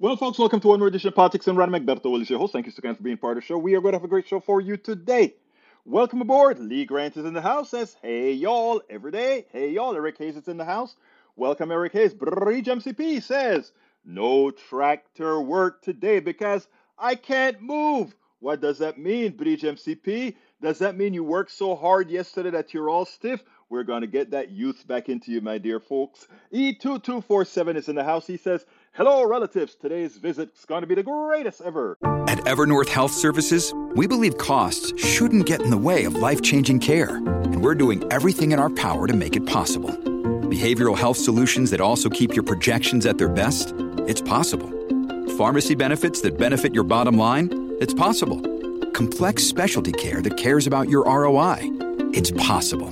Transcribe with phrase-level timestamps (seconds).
[0.00, 1.68] Well, folks, welcome to one more edition of Politics Done Right.
[1.68, 2.52] Egberto Willies, your host.
[2.52, 3.58] Thank you so much for being part of the show.
[3.58, 5.34] We are going to have a great show for you today.
[5.84, 6.60] Welcome aboard.
[6.60, 7.70] Lee Grant is in the house.
[7.70, 9.46] Says, hey, y'all, every day.
[9.50, 9.96] Hey, y'all.
[9.96, 10.94] Eric Hayes is in the house.
[11.34, 12.14] Welcome, Eric Hayes.
[12.14, 13.72] Bridge MCP says,
[14.04, 18.14] no tractor work today because I can't move.
[18.38, 20.36] What does that mean, Bridge MCP?
[20.62, 23.42] Does that mean you worked so hard yesterday that you're all stiff?
[23.68, 26.28] We're going to get that youth back into you, my dear folks.
[26.52, 28.28] E2247 is in the house.
[28.28, 28.64] He says,
[28.98, 29.76] Hello, relatives.
[29.76, 31.96] Today's visit is going to be the greatest ever.
[32.26, 36.80] At Evernorth Health Services, we believe costs shouldn't get in the way of life changing
[36.80, 39.90] care, and we're doing everything in our power to make it possible.
[40.50, 43.72] Behavioral health solutions that also keep your projections at their best?
[44.08, 44.68] It's possible.
[45.36, 47.76] Pharmacy benefits that benefit your bottom line?
[47.80, 48.40] It's possible.
[48.94, 51.58] Complex specialty care that cares about your ROI?
[52.14, 52.90] It's possible.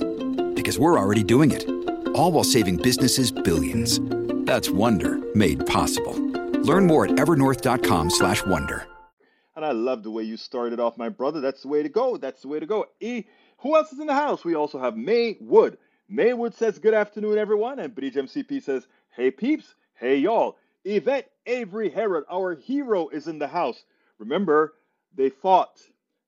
[0.53, 1.67] Because we're already doing it.
[2.15, 3.99] All while saving businesses billions.
[4.47, 6.13] That's Wonder made possible.
[6.61, 8.87] Learn more at evernorth.com/wonder.
[9.57, 11.41] And I love the way you started off, my brother.
[11.41, 12.15] That's the way to go.
[12.15, 12.85] That's the way to go.
[13.01, 13.25] E,
[13.57, 14.45] who else is in the house?
[14.45, 15.77] We also have May Wood.
[16.07, 17.79] May Wood says, Good afternoon, everyone.
[17.79, 19.75] And Bridge MCP says, Hey, peeps.
[19.95, 20.55] Hey, y'all.
[20.85, 23.83] Yvette Avery Herod, our hero, is in the house.
[24.17, 24.75] Remember,
[25.13, 25.81] they fought,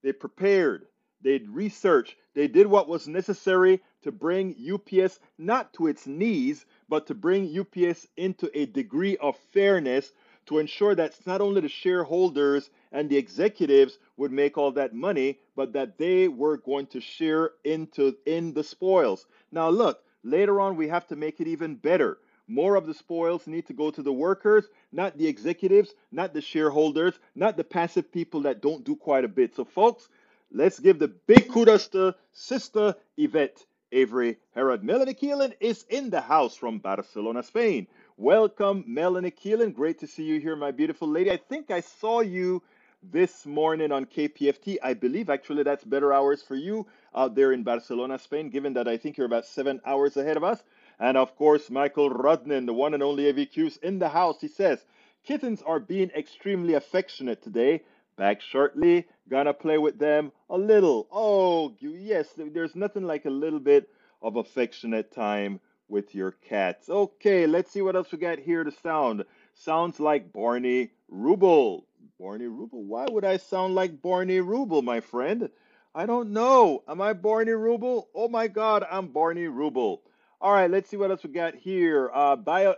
[0.03, 0.87] they prepared,
[1.21, 7.07] they researched, they did what was necessary to bring UPS not to its knees, but
[7.07, 10.11] to bring UPS into a degree of fairness
[10.47, 15.37] to ensure that not only the shareholders and the executives would make all that money,
[15.55, 19.27] but that they were going to share into in the spoils.
[19.51, 22.17] Now look, later on we have to make it even better.
[22.47, 26.41] More of the spoils need to go to the workers, not the executives, not the
[26.41, 29.55] shareholders, not the passive people that don't do quite a bit.
[29.55, 30.09] So folks,
[30.51, 34.83] let's give the big kudos to Sister Yvette Avery Herod.
[34.83, 37.87] Melanie Keelan is in the house from Barcelona, Spain.
[38.17, 39.73] Welcome, Melanie Keelan.
[39.73, 41.31] Great to see you here, my beautiful lady.
[41.31, 42.61] I think I saw you
[43.01, 44.77] this morning on KPFT.
[44.83, 46.85] I believe actually that's better hours for you
[47.15, 50.43] out there in Barcelona, Spain, given that I think you're about seven hours ahead of
[50.43, 50.61] us.
[50.99, 54.41] And of course, Michael Rudnin, the one and only AVQ's in the house.
[54.41, 54.85] He says,
[55.23, 57.83] Kittens are being extremely affectionate today.
[58.19, 61.07] Back shortly, gonna play with them a little.
[61.09, 63.89] Oh, yes, there's nothing like a little bit
[64.21, 66.89] of affectionate time with your cats.
[66.89, 69.23] Okay, let's see what else we got here to sound.
[69.53, 71.87] Sounds like Barney Rubble.
[72.19, 72.83] Barney Rubble?
[72.83, 75.49] Why would I sound like Barney Rubble, my friend?
[75.95, 76.83] I don't know.
[76.89, 78.09] Am I Barney Rubble?
[78.13, 80.01] Oh my God, I'm Barney Rubble.
[80.41, 82.11] All right, let's see what else we got here.
[82.13, 82.75] Uh, bio,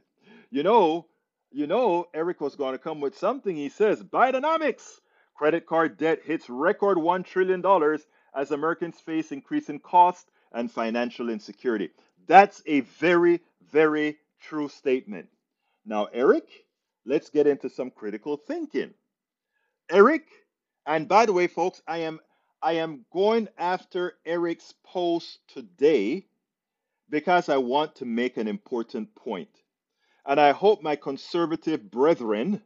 [0.52, 1.06] you know,
[1.54, 3.56] you know, Eric was going to come with something.
[3.56, 5.00] He says, Bidenomics.
[5.36, 7.64] Credit card debt hits record $1 trillion
[8.34, 11.90] as Americans face increasing cost and financial insecurity.
[12.26, 13.40] That's a very,
[13.72, 15.28] very true statement.
[15.86, 16.48] Now, Eric,
[17.06, 18.94] let's get into some critical thinking.
[19.90, 20.26] Eric,
[20.86, 22.20] and by the way, folks, I am
[22.62, 26.26] I am going after Eric's post today
[27.10, 29.50] because I want to make an important point.
[30.26, 32.62] And I hope my conservative brethren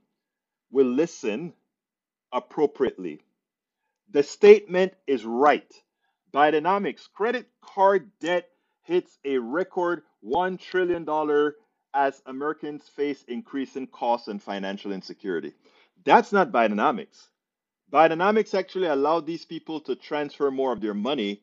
[0.73, 1.55] will listen
[2.33, 3.23] appropriately.
[4.11, 5.73] The statement is right.
[6.35, 8.49] Bidenomics credit card debt
[8.85, 11.07] hits a record $1 trillion
[11.95, 15.55] as Americans face increasing costs and financial insecurity.
[16.05, 17.29] That's not Bidenomics.
[17.93, 21.43] Bidenomics actually allowed these people to transfer more of their money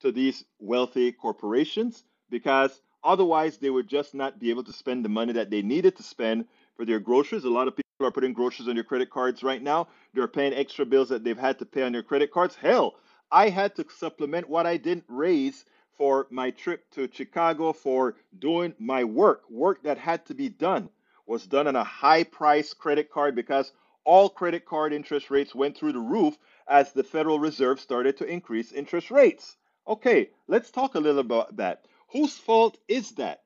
[0.00, 5.08] to these wealthy corporations because otherwise they would just not be able to spend the
[5.08, 7.44] money that they needed to spend for their groceries.
[7.44, 9.88] A lot of people are putting groceries on their credit cards right now.
[10.12, 12.56] They're paying extra bills that they've had to pay on their credit cards.
[12.56, 12.94] Hell,
[13.30, 15.64] I had to supplement what I didn't raise
[15.96, 19.48] for my trip to Chicago for doing my work.
[19.48, 20.88] Work that had to be done
[21.26, 23.72] was done on a high price credit card because
[24.04, 26.36] all credit card interest rates went through the roof
[26.68, 29.56] as the Federal Reserve started to increase interest rates.
[29.88, 31.86] Okay, let's talk a little about that.
[32.14, 33.40] Whose fault is that?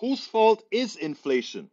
[0.00, 1.70] Whose fault is inflation?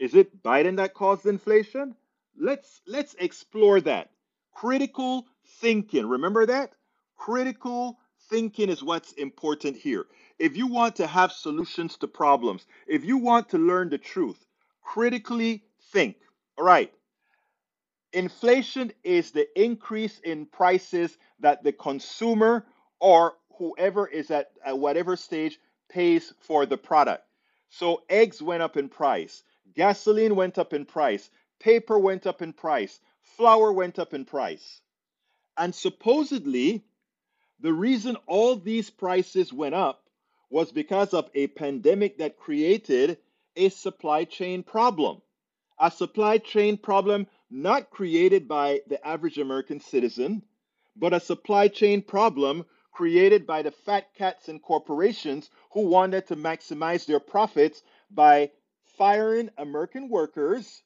[0.00, 1.94] Is it Biden that caused inflation?
[2.36, 4.10] Let's let's explore that.
[4.52, 5.24] Critical
[5.60, 6.06] thinking.
[6.06, 6.72] Remember that?
[7.16, 7.96] Critical
[8.28, 10.06] thinking is what's important here.
[10.40, 14.44] If you want to have solutions to problems, if you want to learn the truth,
[14.82, 15.62] critically
[15.92, 16.16] think.
[16.58, 16.92] All right.
[18.12, 22.66] Inflation is the increase in prices that the consumer
[22.98, 25.60] or whoever is at, at whatever stage
[25.94, 27.24] pays for the product.
[27.70, 29.44] So eggs went up in price,
[29.76, 31.30] gasoline went up in price,
[31.60, 34.80] paper went up in price, flour went up in price.
[35.56, 36.84] And supposedly,
[37.60, 40.02] the reason all these prices went up
[40.50, 43.18] was because of a pandemic that created
[43.54, 45.22] a supply chain problem.
[45.78, 50.42] A supply chain problem not created by the average American citizen,
[50.96, 52.64] but a supply chain problem
[52.94, 58.50] created by the fat cats and corporations who wanted to maximize their profits by
[58.96, 60.82] firing American workers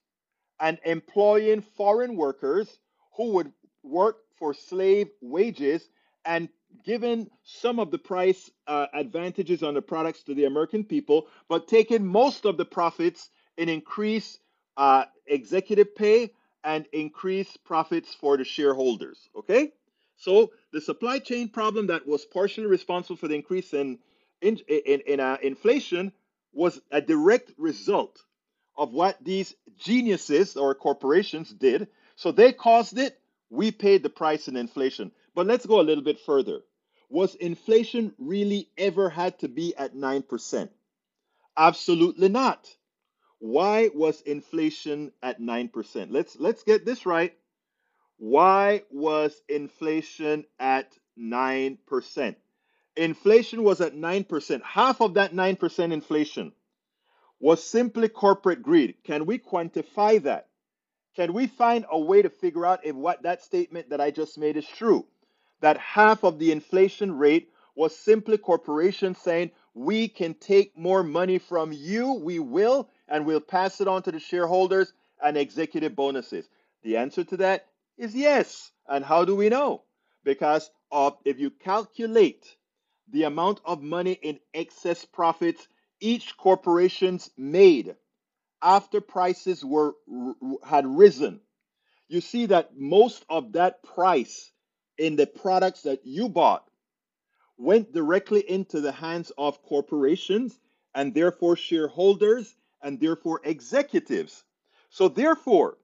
[0.59, 2.79] and employing foreign workers
[3.17, 3.53] who would
[3.83, 5.89] work for slave wages
[6.25, 6.49] and
[6.85, 11.69] giving some of the price uh, advantages on the products to the American people, but
[11.69, 14.41] taking most of the profits in increased
[14.77, 16.33] uh, executive pay
[16.65, 19.29] and increased profits for the shareholders.
[19.37, 19.73] Okay?
[20.17, 23.99] So the supply chain problem that was partially responsible for the increase in
[24.41, 26.13] in, in, in uh, inflation
[26.53, 28.21] was a direct result
[28.77, 31.89] of what these geniuses or corporations did.
[32.17, 33.19] So they caused it.
[33.51, 35.11] We paid the price in inflation.
[35.35, 36.61] But let's go a little bit further.
[37.11, 40.69] Was inflation really ever had to be at 9%?
[41.57, 42.69] Absolutely not.
[43.41, 46.09] Why was inflation at 9%?
[46.11, 47.35] Let's let's get this right.
[48.19, 52.37] Why was inflation at 9%?
[52.97, 54.63] Inflation was at 9%.
[54.63, 56.53] Half of that 9% inflation
[57.41, 58.97] was simply corporate greed.
[59.05, 60.49] Can we quantify that?
[61.15, 64.37] Can we find a way to figure out if what that statement that I just
[64.37, 65.07] made is true?
[65.61, 71.39] That half of the inflation rate was simply corporations saying, we can take more money
[71.39, 74.93] from you, we will, and we'll pass it on to the shareholders
[75.23, 76.49] and executive bonuses.
[76.83, 77.67] The answer to that
[77.99, 78.71] is yes.
[78.89, 79.83] And how do we know?
[80.25, 82.57] Because of if you calculate
[83.11, 85.67] the amount of money in excess profits
[86.01, 87.97] each corporation's made
[88.63, 89.95] after prices were
[90.65, 91.41] had risen,
[92.09, 94.51] you see that most of that price
[94.97, 96.65] in the products that you bought
[97.57, 100.59] went directly into the hands of corporations
[100.95, 104.45] and therefore shareholders and therefore executives.
[104.91, 105.77] So therefore,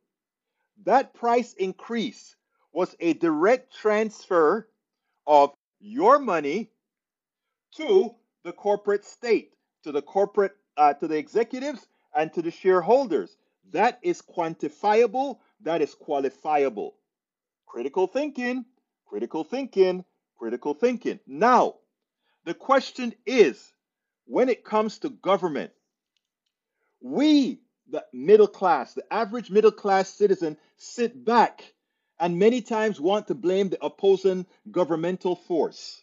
[0.85, 2.37] that price increase
[2.73, 4.69] was a direct transfer
[5.27, 6.71] of your money
[7.77, 9.53] to the corporate state,
[9.85, 13.37] to the corporate, uh, to the executives, and to the shareholders.
[13.73, 16.93] That is quantifiable, that is qualifiable.
[17.67, 18.65] Critical thinking,
[19.07, 20.05] critical thinking,
[20.37, 21.21] critical thinking.
[21.27, 21.77] Now,
[22.45, 23.73] the question is
[24.27, 25.73] when it comes to government,
[27.01, 27.61] we
[27.91, 31.75] the middle class, the average middle class citizen, sit back
[32.19, 36.03] and many times want to blame the opposing governmental force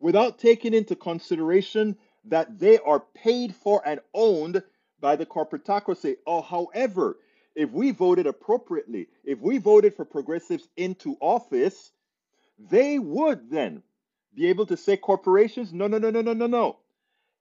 [0.00, 4.62] without taking into consideration that they are paid for and owned
[5.00, 6.16] by the corporatocracy.
[6.26, 7.18] Or, however,
[7.54, 11.92] if we voted appropriately, if we voted for progressives into office,
[12.58, 13.82] they would then
[14.34, 16.76] be able to say corporations, no, no, no, no, no, no, no.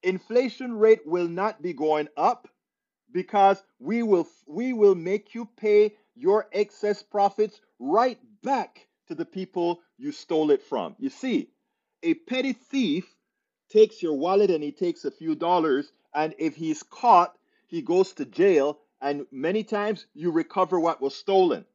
[0.04, 2.48] Inflation rate will not be going up
[3.12, 9.26] because we will we will make you pay your excess profits right back to the
[9.26, 10.96] people you stole it from.
[11.00, 11.50] You see,
[12.04, 13.14] a petty thief
[13.70, 17.38] takes your wallet and he takes a few dollars and if he's caught,
[17.68, 21.66] he goes to jail and many times you recover what was stolen.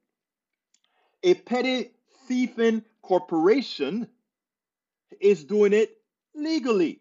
[1.23, 1.91] A petty
[2.27, 4.09] thieving corporation
[5.21, 5.99] is doing it
[6.35, 7.00] legally.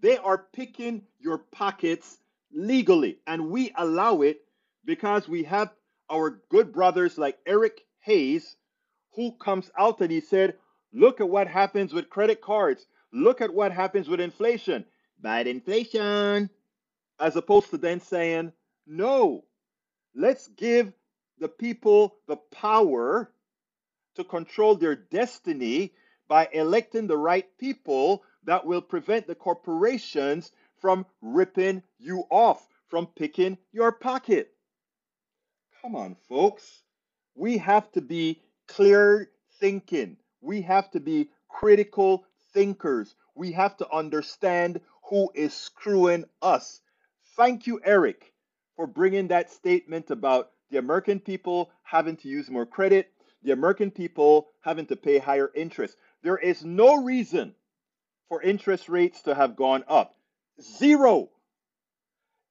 [0.00, 2.18] They are picking your pockets
[2.56, 4.40] legally, and we allow it
[4.84, 5.70] because we have
[6.10, 8.56] our good brothers like Eric Hayes,
[9.14, 10.54] who comes out and he said,
[10.92, 12.86] Look at what happens with credit cards.
[13.12, 14.84] Look at what happens with inflation.
[15.20, 16.48] Bad inflation.
[17.20, 18.52] As opposed to then saying,
[18.86, 19.44] No,
[20.14, 20.92] let's give
[21.38, 23.30] the people the power
[24.14, 25.92] to control their destiny
[26.28, 33.06] by electing the right people that will prevent the corporations from ripping you off, from
[33.06, 34.52] picking your pocket.
[35.82, 36.82] Come on, folks.
[37.34, 39.30] We have to be clear
[39.60, 40.16] thinking.
[40.40, 43.14] We have to be critical thinkers.
[43.34, 46.80] We have to understand who is screwing us.
[47.36, 48.32] Thank you, Eric,
[48.76, 53.90] for bringing that statement about the American people having to use more credit, the American
[53.90, 55.96] people having to pay higher interest.
[56.22, 57.54] There is no reason
[58.28, 60.16] for interest rates to have gone up.
[60.60, 61.30] Zero.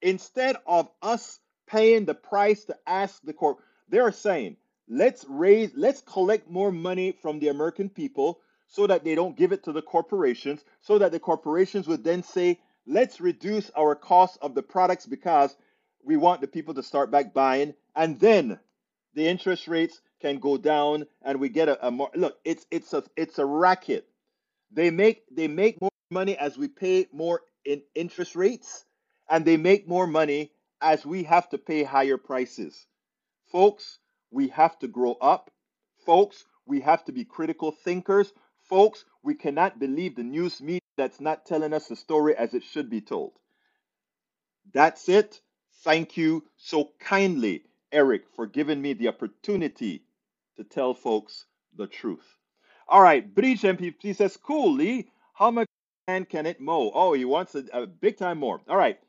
[0.02, 3.58] Instead of us paying the price to ask the court,
[3.90, 4.58] they're saying,
[4.88, 9.52] let's raise, let's collect more money from the American people so that they don't give
[9.52, 14.38] it to the corporations, so that the corporations would then say, let's reduce our cost
[14.42, 15.56] of the products because
[16.04, 17.74] we want the people to start back buying.
[17.96, 18.60] And then
[19.14, 22.94] the interest rates can go down and we get a, a more look, it's it's
[22.94, 24.08] a it's a racket.
[24.72, 28.86] They make they make more money as we pay more in interest rates,
[29.30, 32.86] and they make more money as we have to pay higher prices.
[33.52, 34.00] Folks,
[34.32, 35.52] we have to grow up.
[36.06, 38.34] Folks, we have to be critical thinkers.
[38.70, 42.64] Folks, we cannot believe the news media that's not telling us the story as it
[42.64, 43.34] should be told.
[44.74, 45.42] That's it.
[45.84, 50.04] Thank you so kindly, Eric, for giving me the opportunity
[50.58, 51.46] to tell folks
[51.76, 52.26] the truth.
[52.88, 55.10] All right, Bridge MPP says, cool, Lee.
[55.34, 55.68] How much
[56.08, 56.92] land can it mow?
[56.96, 58.62] Oh, he wants a, a big time more.
[58.70, 59.00] All right.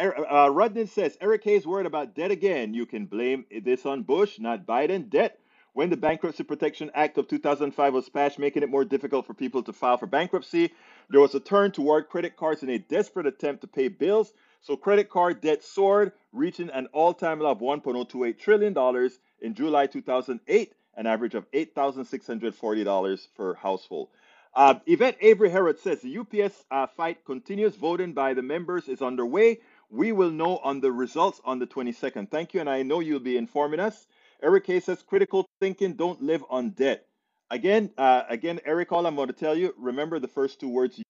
[0.00, 2.74] Er- Uh, Rudden says, Eric Hayes worried about debt again.
[2.74, 5.10] You can blame this on Bush, not Biden.
[5.10, 5.40] Debt.
[5.74, 9.64] When the Bankruptcy Protection Act of 2005 was passed, making it more difficult for people
[9.64, 10.74] to file for bankruptcy,
[11.10, 14.34] there was a turn toward credit cards in a desperate attempt to pay bills.
[14.60, 19.88] So credit card debt soared, reaching an all-time low of 1.028 trillion dollars in July
[19.88, 24.10] 2008, an average of $8,640 per household.
[24.54, 27.74] Uh, Yvette Avery Herod says the UPS uh, fight continues.
[27.76, 29.60] Voting by the members is underway.
[29.90, 32.30] We will know on the results on the 22nd.
[32.30, 34.06] Thank you, and I know you'll be informing us.
[34.42, 37.06] Eric says critical thinking don't live on debt.
[37.50, 41.00] Again, uh, again, Eric, all I'm going to tell you, remember the first two words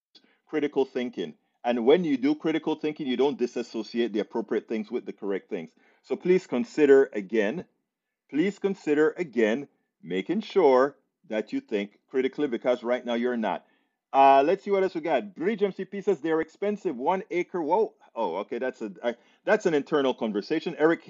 [0.46, 1.34] critical thinking.
[1.64, 5.49] And when you do critical thinking, you don't disassociate the appropriate things with the correct
[5.49, 5.70] things.
[6.02, 7.64] So please consider again,
[8.28, 9.68] please consider again
[10.02, 10.96] making sure
[11.29, 13.64] that you think critically because right now you're not.
[14.12, 15.35] Uh, let's see what else we got.
[15.35, 16.97] Bridge MCP says they're expensive.
[16.97, 17.62] One acre.
[17.62, 17.95] Whoa.
[18.14, 18.59] Oh, okay.
[18.59, 20.76] That's a that's an internal conversation.
[20.79, 21.09] Eric,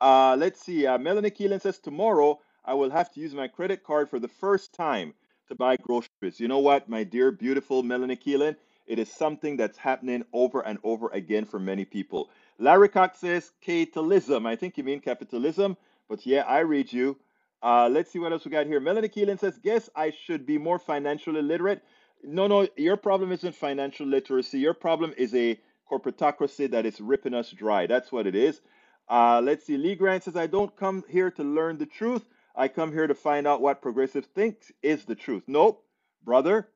[0.00, 0.86] uh, let's see.
[0.86, 4.28] Uh, Melanie Keelan says tomorrow I will have to use my credit card for the
[4.28, 5.14] first time
[5.48, 6.40] to buy groceries.
[6.40, 8.56] You know what, my dear, beautiful Melanie Keelan?
[8.86, 12.30] It is something that's happening over and over again for many people.
[12.58, 14.46] Larry Cox says capitalism.
[14.46, 15.76] I think you mean capitalism,
[16.08, 17.16] but yeah, I read you.
[17.62, 18.80] Uh, let's see what else we got here.
[18.80, 21.82] Melanie Keelan says, Guess I should be more financially literate.
[22.24, 24.58] No, no, your problem isn't financial literacy.
[24.58, 25.58] Your problem is a
[25.90, 27.86] corporatocracy that is ripping us dry.
[27.86, 28.60] That's what it is.
[29.08, 29.76] Uh, let's see.
[29.76, 32.24] Lee Grant says, I don't come here to learn the truth.
[32.56, 35.44] I come here to find out what progressives think is the truth.
[35.46, 35.84] Nope,
[36.24, 36.68] brother.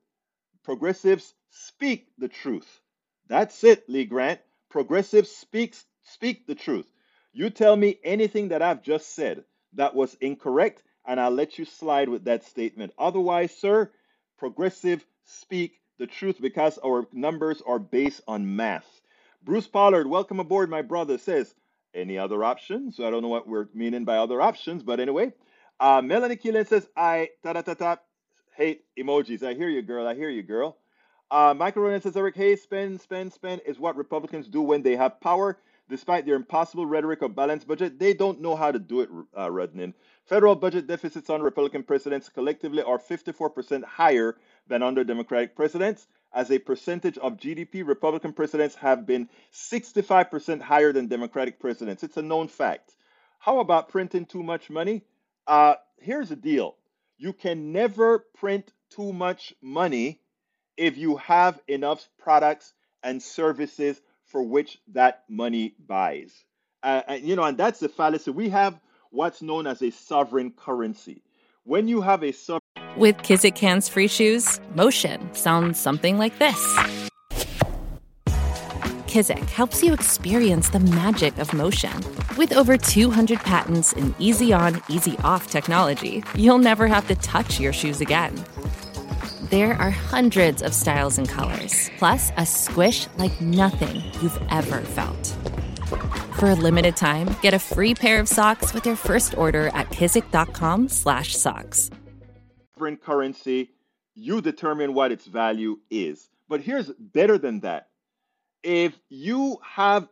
[0.64, 2.80] Progressives speak the truth.
[3.28, 4.40] That's it, Lee Grant.
[4.70, 6.86] Progressives speaks speak the truth.
[7.32, 11.64] You tell me anything that I've just said that was incorrect, and I'll let you
[11.64, 12.92] slide with that statement.
[12.98, 13.90] Otherwise, sir,
[14.38, 19.00] progressive speak the truth because our numbers are based on math.
[19.42, 21.54] Bruce Pollard, welcome aboard, my brother, says,
[21.94, 22.96] any other options?
[22.96, 25.32] So I don't know what we're meaning by other options, but anyway.
[25.78, 27.96] Uh, Melanie Keelan says, I ta ta ta ta
[28.56, 29.42] hate emojis.
[29.42, 30.06] I hear you, girl.
[30.06, 30.76] I hear you, girl.
[31.30, 34.96] Uh, Michael Ronan says, Eric Hayes, spend, spend, spend is what Republicans do when they
[34.96, 35.58] have power.
[35.90, 39.48] Despite their impossible rhetoric of balanced budget, they don't know how to do it, uh,
[39.48, 39.92] Rudnin.
[40.24, 44.36] Federal budget deficits under Republican presidents collectively are 54% higher
[44.68, 46.06] than under Democratic presidents.
[46.32, 52.04] As a percentage of GDP, Republican presidents have been 65% higher than Democratic presidents.
[52.04, 52.94] It's a known fact.
[53.40, 55.02] How about printing too much money?
[55.48, 56.76] Uh, here's the deal
[57.18, 60.20] you can never print too much money
[60.76, 66.44] if you have enough products and services for which that money buys.
[66.82, 68.30] Uh, and, you know, and that's the fallacy.
[68.30, 71.22] We have what's known as a sovereign currency.
[71.64, 72.60] When you have a sovereign
[72.96, 76.78] With Kizik hands free shoes, motion sounds something like this.
[79.10, 81.92] Kizik helps you experience the magic of motion.
[82.38, 87.58] With over 200 patents and easy on, easy off technology, you'll never have to touch
[87.58, 88.32] your shoes again.
[89.50, 95.26] There are hundreds of styles and colors, plus a squish like nothing you've ever felt.
[96.38, 99.90] For a limited time, get a free pair of socks with your first order at
[99.90, 101.90] kizik.com/socks.
[103.02, 103.70] currency,
[104.14, 106.30] you determine what its value is.
[106.48, 107.88] But here's better than that.
[108.62, 110.08] If you have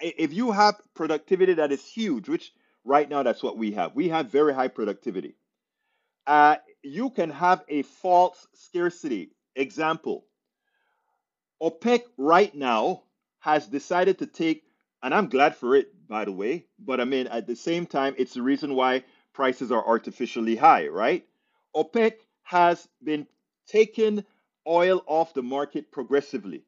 [0.00, 2.54] if you have productivity that is huge, which
[2.84, 3.94] right now that's what we have.
[3.94, 5.34] We have very high productivity.
[6.26, 9.30] Uh, you can have a false scarcity.
[9.56, 10.24] Example,
[11.60, 13.02] OPEC right now
[13.40, 14.62] has decided to take,
[15.02, 18.14] and I'm glad for it, by the way, but I mean, at the same time,
[18.18, 21.26] it's the reason why prices are artificially high, right?
[21.74, 23.26] OPEC has been
[23.66, 24.24] taking
[24.66, 26.64] oil off the market progressively.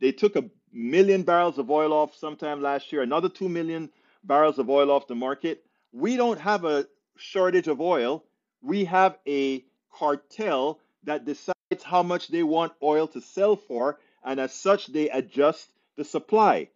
[0.00, 3.90] They took a million barrels of oil off sometime last year, another 2 million
[4.24, 5.64] barrels of oil off the market.
[5.92, 8.24] We don't have a shortage of oil.
[8.64, 14.40] We have a cartel that decides how much they want oil to sell for, and
[14.40, 16.70] as such, they adjust the supply.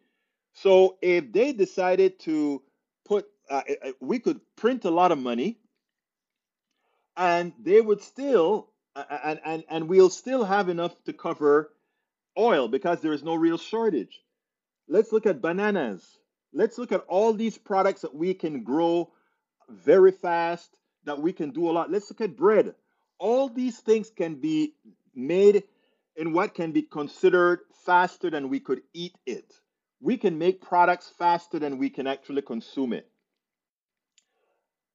[0.53, 2.63] So if they decided to
[3.07, 5.59] put, uh, uh, we could print a lot of money,
[7.17, 11.73] and they would still, uh, uh, and and and we'll still have enough to cover
[12.39, 14.21] oil because there is no real shortage.
[14.89, 16.19] Let's look at bananas.
[16.53, 19.13] Let's look at all these products that we can grow
[19.69, 20.77] very fast,
[21.09, 21.91] that we can do a lot.
[21.91, 22.75] Let's look at bread.
[23.19, 24.75] All these things can be
[25.15, 25.65] made
[26.17, 29.53] in what can be considered faster than we could eat it.
[30.01, 33.09] We can make products faster than we can actually consume it.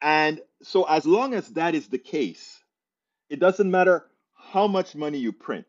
[0.01, 2.61] And so, as long as that is the case,
[3.29, 5.65] it doesn't matter how much money you print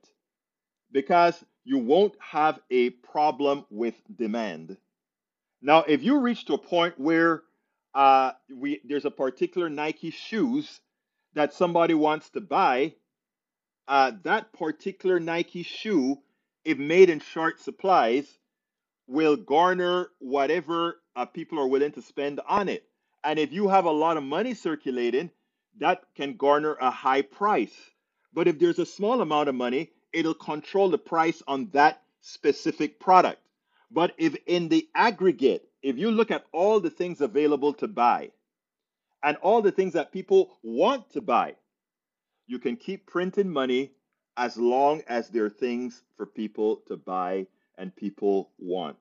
[0.93, 4.77] because you won't have a problem with demand.
[5.63, 7.43] Now, if you reach to a point where
[7.95, 10.81] uh, we there's a particular Nike shoes
[11.35, 12.95] that somebody wants to buy,
[13.89, 16.19] uh, that particular Nike shoe,
[16.65, 18.27] if made in short supplies,
[19.07, 22.85] will garner whatever uh, people are willing to spend on it.
[23.23, 25.31] And if you have a lot of money circulating,
[25.79, 27.75] that can garner a high price.
[28.33, 33.01] But if there's a small amount of money, it'll control the price on that specific
[33.01, 33.41] product.
[33.91, 38.31] But if in the aggregate, if you look at all the things available to buy
[39.23, 41.55] and all the things that people want to buy,
[42.47, 43.93] you can keep printing money
[44.37, 48.97] as long as there are things for people to buy and people want.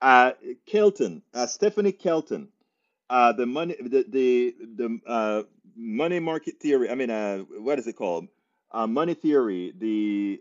[0.00, 0.32] Uh,
[0.64, 2.48] Kelton, uh, Stephanie Kelton,
[3.10, 5.42] uh, the money, the the, the uh,
[5.76, 6.88] money market theory.
[6.88, 8.28] I mean, uh, what is it called?
[8.70, 9.72] Uh, money theory.
[9.76, 10.40] The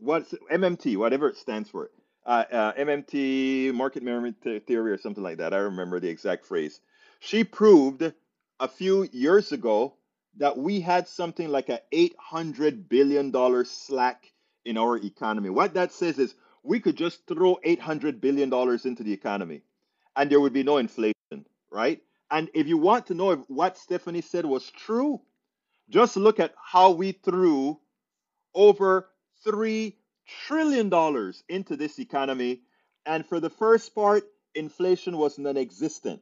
[0.00, 1.90] what's MMT, whatever it stands for.
[2.26, 5.54] Uh, uh, MMT, market memory theory, or something like that.
[5.54, 6.80] I remember the exact phrase.
[7.20, 8.12] She proved
[8.60, 9.94] a few years ago
[10.38, 13.32] that we had something like a $800 billion
[13.64, 14.32] slack
[14.64, 15.50] in our economy.
[15.50, 18.52] What that says is we could just throw $800 billion
[18.84, 19.62] into the economy
[20.16, 22.00] and there would be no inflation, right?
[22.30, 25.20] And if you want to know if what Stephanie said was true,
[25.90, 27.78] just look at how we threw
[28.54, 29.10] over
[29.46, 29.94] $3
[30.26, 32.62] trillion dollars into this economy.
[33.06, 36.20] And for the first part, inflation was non existent.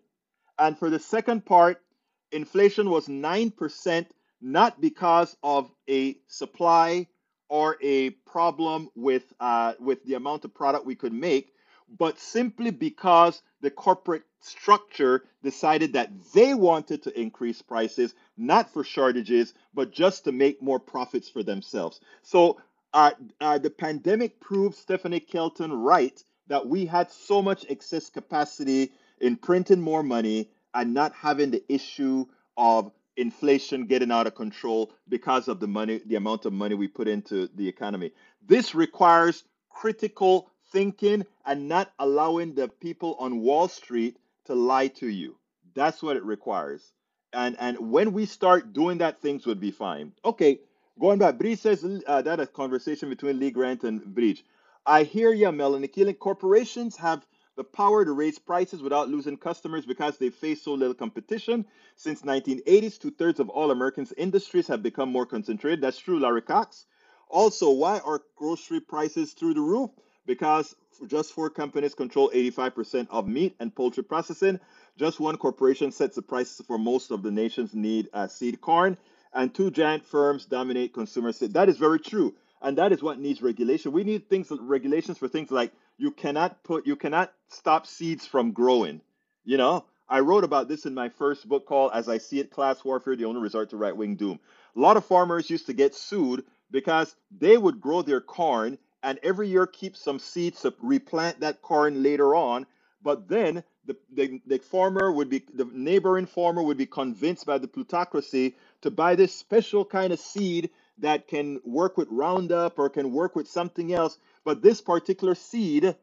[0.58, 1.82] And for the second part,
[2.30, 4.06] inflation was 9%,
[4.40, 7.06] not because of a supply
[7.48, 11.52] or a problem with, uh, with the amount of product we could make,
[11.98, 18.82] but simply because the corporate structure decided that they wanted to increase prices, not for
[18.82, 22.00] shortages, but just to make more profits for themselves.
[22.22, 22.60] So
[22.94, 28.92] uh, uh, the pandemic proved Stephanie Kelton right that we had so much excess capacity
[29.20, 32.26] in printing more money and not having the issue
[32.56, 36.88] of inflation getting out of control because of the money, the amount of money we
[36.88, 38.12] put into the economy.
[38.46, 45.06] This requires critical thinking and not allowing the people on Wall Street to lie to
[45.06, 45.36] you.
[45.74, 46.92] That's what it requires.
[47.32, 50.12] And and when we start doing that, things would be fine.
[50.24, 50.60] Okay,
[51.00, 54.44] going back, Breach says uh, that a conversation between Lee Grant and Breach.
[54.86, 56.16] I hear you, Melanie Keeling.
[56.16, 57.26] Corporations have
[57.56, 61.64] the power to raise prices without losing customers because they face so little competition.
[61.96, 65.80] Since 1980s, two-thirds of all Americans' industries have become more concentrated.
[65.80, 66.86] That's true, Larry Cox.
[67.28, 69.90] Also, why are grocery prices through the roof?
[70.26, 70.74] Because
[71.06, 74.60] just four companies control 85% of meat and poultry processing.
[74.96, 78.96] Just one corporation sets the prices for most of the nation's need uh, seed corn,
[79.34, 81.32] and two giant firms dominate consumer.
[81.32, 81.54] Seed.
[81.54, 83.92] That is very true, and that is what needs regulation.
[83.92, 88.52] We need things regulations for things like you cannot put you cannot stop seeds from
[88.52, 89.00] growing.
[89.44, 92.50] You know, I wrote about this in my first book called As I See It
[92.50, 94.38] Class Warfare, the Only Resort to Right Wing Doom.
[94.76, 99.18] A lot of farmers used to get sued because they would grow their corn and
[99.22, 102.66] every year keep some seeds to replant that corn later on.
[103.02, 107.58] But then the, the, the farmer would be, the neighboring farmer would be convinced by
[107.58, 112.88] the plutocracy to buy this special kind of seed that can work with Roundup or
[112.88, 115.94] can work with something else but this particular seed,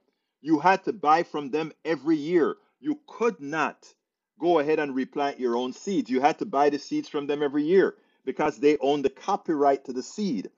[0.42, 2.58] you had to buy from them every year.
[2.80, 3.94] You could not
[4.40, 6.10] go ahead and replant your own seeds.
[6.10, 9.84] You had to buy the seeds from them every year because they own the copyright
[9.86, 10.50] to the seed.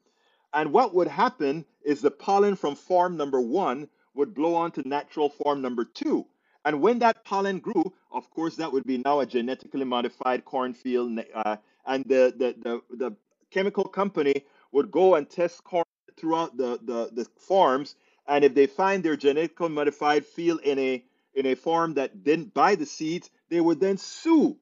[0.54, 4.88] And what would happen is the pollen from farm number one would blow on to
[4.88, 6.28] natural farm number two.
[6.64, 11.20] And when that pollen grew, of course, that would be now a genetically modified cornfield.
[11.34, 12.56] Uh, and the, the,
[12.90, 13.16] the, the
[13.52, 15.86] chemical company would go and test corn
[16.18, 17.96] throughout the, the, the farms.
[18.28, 22.54] And if they find their genetically modified field in a in a farm that didn't
[22.54, 24.58] buy the seeds, they would then sue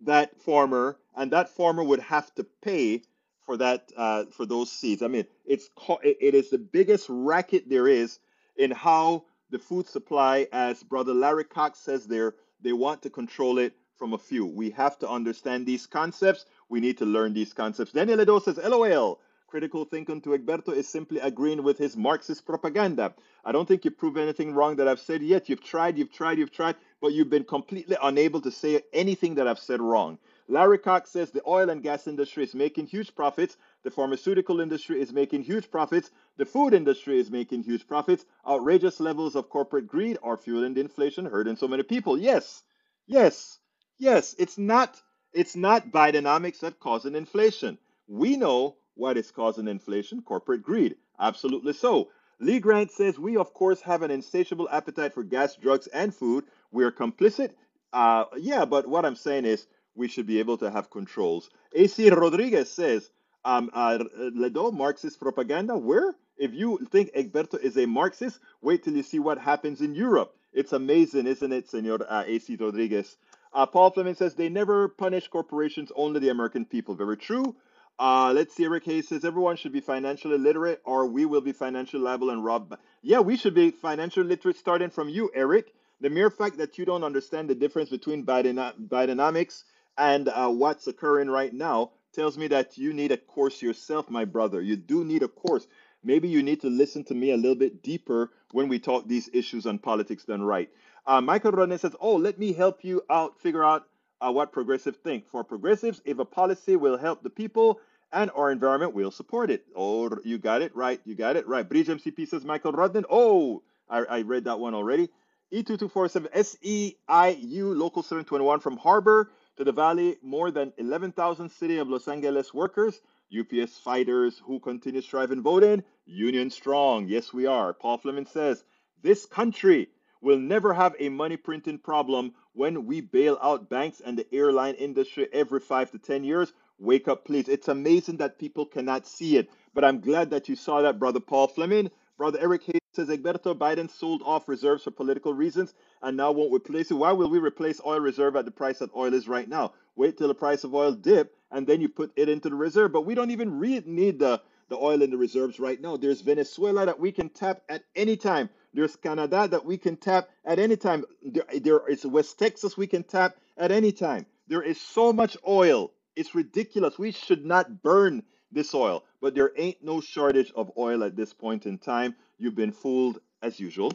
[0.00, 3.02] that farmer, and that farmer would have to pay
[3.42, 5.02] for that uh, for those seeds.
[5.02, 5.70] I mean, it's
[6.02, 8.18] it is the biggest racket there is
[8.56, 13.58] in how the food supply, as Brother Larry Cox says there, they want to control
[13.58, 14.46] it from a few.
[14.46, 16.46] We have to understand these concepts.
[16.70, 17.92] We need to learn these concepts.
[17.92, 23.12] Daniel Edo says, LOL, critical thinking to Egberto is simply agreeing with his Marxist propaganda.
[23.44, 25.50] I don't think you prove anything wrong that I've said yet.
[25.50, 29.46] You've tried, you've tried, you've tried, but you've been completely unable to say anything that
[29.46, 30.16] I've said wrong.
[30.48, 33.58] Larry Cox says the oil and gas industry is making huge profits.
[33.82, 36.10] The pharmaceutical industry is making huge profits.
[36.38, 38.24] The food industry is making huge profits.
[38.48, 42.18] Outrageous levels of corporate greed are fueling the inflation hurting so many people.
[42.18, 42.62] Yes,
[43.06, 43.59] yes,
[44.00, 44.34] yes.
[44.38, 45.00] It's not.
[45.32, 47.78] It's not Bidenomics that causing inflation.
[48.08, 50.96] We know what is causing inflation: corporate greed.
[51.20, 52.08] Absolutely so.
[52.40, 56.44] Lee Grant says we, of course, have an insatiable appetite for gas, drugs, and food.
[56.72, 57.52] We are complicit.
[57.92, 61.50] Uh, yeah, but what I'm saying is we should be able to have controls.
[61.74, 63.10] AC Rodriguez says,
[63.44, 65.76] um, uh, Ledo, Marxist propaganda.
[65.76, 66.14] Where?
[66.38, 70.34] If you think Egberto is a Marxist, wait till you see what happens in Europe.
[70.52, 73.16] It's amazing, isn't it, Senor uh, AC Rodriguez?
[73.52, 76.94] Uh, Paul Fleming says they never punish corporations, only the American people.
[76.94, 77.56] Very true.
[77.98, 78.64] Uh, let's see.
[78.64, 82.44] Eric Hayes says everyone should be financially literate, or we will be financially liable and
[82.44, 82.74] robbed.
[83.02, 85.74] Yeah, we should be financially literate, starting from you, Eric.
[86.00, 89.64] The mere fact that you don't understand the difference between Bidenomics
[89.98, 94.24] and uh, what's occurring right now tells me that you need a course yourself, my
[94.24, 94.62] brother.
[94.62, 95.66] You do need a course.
[96.02, 99.28] Maybe you need to listen to me a little bit deeper when we talk these
[99.32, 100.70] issues on politics done right.
[101.06, 103.84] Uh, Michael Rodney says, "Oh, let me help you out, figure out
[104.20, 105.26] uh, what progressives think.
[105.28, 107.80] For progressives, if a policy will help the people."
[108.12, 109.64] and our environment we'll support it.
[109.76, 111.00] Oh, you got it right.
[111.04, 111.68] You got it right.
[111.68, 113.04] Bridge MCP says Michael Rodden.
[113.08, 115.10] Oh, I, I read that one already.
[115.52, 122.06] E2247 SEIU Local 721 from Harbor to the Valley, more than 11,000 City of Los
[122.06, 123.00] Angeles workers,
[123.36, 127.08] UPS fighters who continue striving voting, Union strong.
[127.08, 127.72] Yes, we are.
[127.72, 128.62] Paul Fleming says
[129.02, 129.88] this country
[130.20, 134.74] will never have a money printing problem when we bail out banks and the airline
[134.74, 136.52] industry every five to 10 years.
[136.78, 137.48] Wake up, please.
[137.48, 141.20] It's amazing that people cannot see it, but I'm glad that you saw that, Brother
[141.20, 141.90] Paul Fleming.
[142.18, 146.52] Brother Eric Hayes says Egberto Biden sold off reserves for political reasons and now won't
[146.52, 146.94] replace it.
[146.94, 149.72] Why will we replace oil reserve at the price that oil is right now?
[149.96, 152.92] Wait till the price of oil dip and then you put it into the reserve.
[152.92, 155.96] But we don't even need the, the oil in the reserves right now.
[155.96, 158.50] There's Venezuela that we can tap at any time.
[158.72, 161.04] There's Canada that we can tap at any time.
[161.22, 164.26] There, there is West Texas we can tap at any time.
[164.48, 166.98] There is so much oil it's ridiculous.
[166.98, 171.32] We should not burn this oil, but there ain't no shortage of oil at this
[171.32, 172.14] point in time.
[172.38, 173.92] You've been fooled as usual.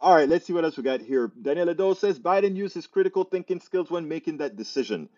[0.00, 1.30] All right, let's see what else we got here.
[1.40, 5.08] Daniel Edo says Biden used his critical thinking skills when making that decision.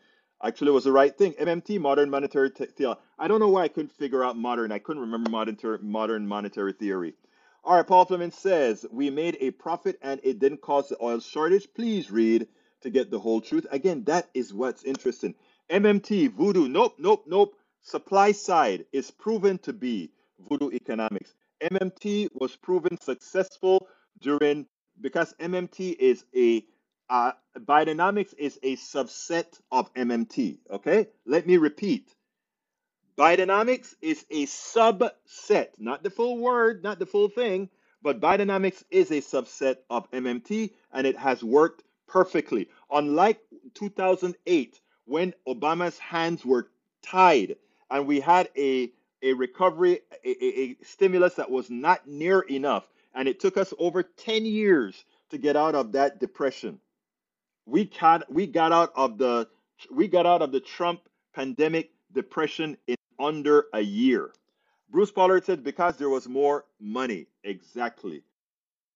[0.43, 1.35] Actually, it was the right thing.
[1.35, 2.95] MMT, modern monetary theory.
[3.19, 4.73] I don't know why I couldn't figure out modern.
[4.73, 7.15] I couldn't remember modern, modern monetary theory.
[7.63, 11.21] All right, Paul Fleming says we made a profit and it didn't cause the oil
[11.21, 11.69] shortage.
[11.75, 12.49] Please read
[12.81, 13.67] to get the whole truth.
[13.71, 15.35] Again, that is what's interesting.
[15.71, 17.55] MMT, voodoo, nope, nope, nope.
[17.83, 20.11] Supply side is proven to be
[20.49, 21.35] voodoo economics.
[21.63, 23.87] MMT was proven successful
[24.21, 24.67] during
[25.01, 26.65] because MMT is a
[27.11, 30.59] uh, Bidenomics is a subset of MMT.
[30.71, 32.15] Okay, let me repeat.
[33.21, 37.69] Bidenomics is a subset, not the full word, not the full thing,
[38.01, 42.71] but Bidenomics is a subset of MMT and it has worked perfectly.
[42.91, 43.43] Unlike
[43.75, 46.71] 2008, when Obama's hands were
[47.03, 47.57] tied
[47.91, 48.91] and we had a,
[49.23, 52.89] a recovery, a, a, a stimulus that was not near enough.
[53.15, 56.81] And it took us over 10 years to get out of that depression.
[57.67, 59.47] We got, we got out of the
[59.91, 61.03] we got out of the Trump
[61.35, 64.33] pandemic depression in under a year.
[64.91, 67.27] Bruce Pollard said because there was more money.
[67.45, 68.23] Exactly.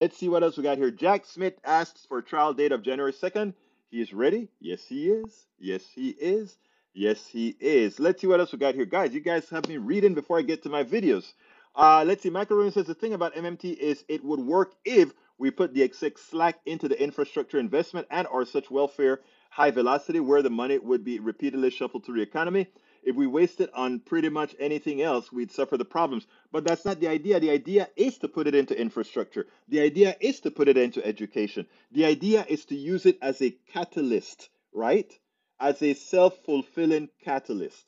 [0.01, 0.91] Let's see what else we got here.
[0.91, 3.55] Jack Smith asks for trial date of January 2nd.
[3.91, 4.49] He is ready.
[4.61, 5.47] Yes, he is.
[5.59, 6.59] Yes, he is.
[6.95, 8.01] Yes, he is.
[8.01, 8.85] Let's see what else we got here.
[8.85, 11.33] Guys, you guys have me reading before I get to my videos.
[11.77, 12.31] Uh, let's see.
[12.31, 15.83] Michael Rubin says the thing about MMT is it would work if we put the
[15.83, 20.79] exact slack into the infrastructure investment and or such welfare high velocity where the money
[20.79, 22.67] would be repeatedly shuffled through the economy.
[23.05, 26.27] If we waste it on pretty much anything else, we'd suffer the problems.
[26.51, 27.39] But that's not the idea.
[27.39, 29.47] The idea is to put it into infrastructure.
[29.69, 31.67] The idea is to put it into education.
[31.93, 35.13] The idea is to use it as a catalyst, right?
[35.61, 37.85] As a self fulfilling catalyst.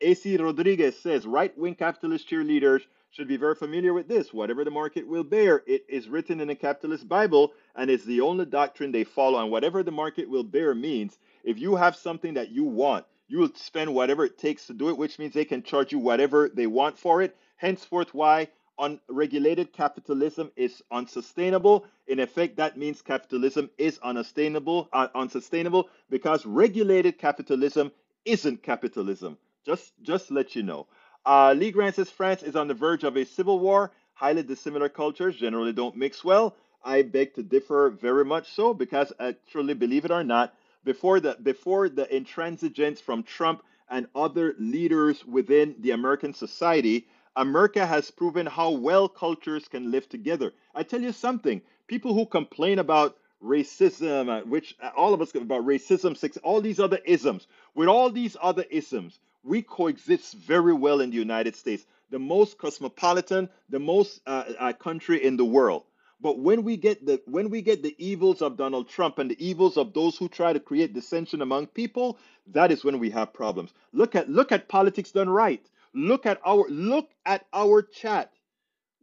[0.00, 4.32] AC Rodriguez says right wing capitalist cheerleaders should be very familiar with this.
[4.32, 8.20] Whatever the market will bear, it is written in the capitalist Bible and is the
[8.20, 9.40] only doctrine they follow.
[9.40, 13.38] And whatever the market will bear means if you have something that you want, you
[13.38, 16.48] will spend whatever it takes to do it, which means they can charge you whatever
[16.48, 17.36] they want for it.
[17.56, 21.86] Henceforth, why unregulated capitalism is unsustainable.
[22.06, 27.90] In effect, that means capitalism is unsustainable, uh, unsustainable because regulated capitalism
[28.24, 29.38] isn't capitalism.
[29.64, 30.86] Just, just let you know.
[31.24, 33.90] Uh, Lee Grant says France is on the verge of a civil war.
[34.14, 36.54] Highly dissimilar cultures generally don't mix well.
[36.84, 40.54] I beg to differ very much so because actually, believe it or not,
[40.86, 47.84] before the before the intransigence from Trump and other leaders within the American society, America
[47.84, 50.54] has proven how well cultures can live together.
[50.74, 55.34] I tell you something, people who complain about racism, uh, which uh, all of us
[55.34, 60.72] about racism, sex, all these other isms, with all these other isms, we coexist very
[60.72, 65.44] well in the United States, the most cosmopolitan, the most uh, uh, country in the
[65.44, 65.82] world.
[66.20, 69.46] But when we get the when we get the evils of Donald Trump and the
[69.46, 73.34] evils of those who try to create dissension among people, that is when we have
[73.34, 73.74] problems.
[73.92, 75.64] Look at look at politics done right.
[75.92, 78.32] Look at our look at our chat.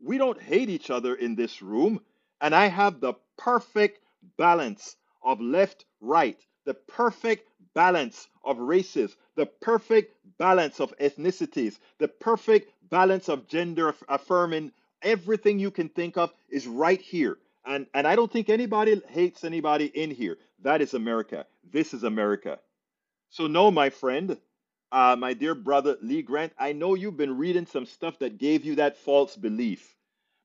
[0.01, 2.01] We don't hate each other in this room,
[2.41, 3.99] and I have the perfect
[4.37, 12.07] balance of left right, the perfect balance of races, the perfect balance of ethnicities, the
[12.07, 14.71] perfect balance of gender affirming
[15.03, 17.37] everything you can think of is right here.
[17.65, 20.37] And, and I don't think anybody hates anybody in here.
[20.63, 21.45] That is America.
[21.71, 22.59] This is America.
[23.29, 24.37] So, no, my friend,
[24.91, 28.65] uh, my dear brother Lee Grant, I know you've been reading some stuff that gave
[28.65, 29.95] you that false belief.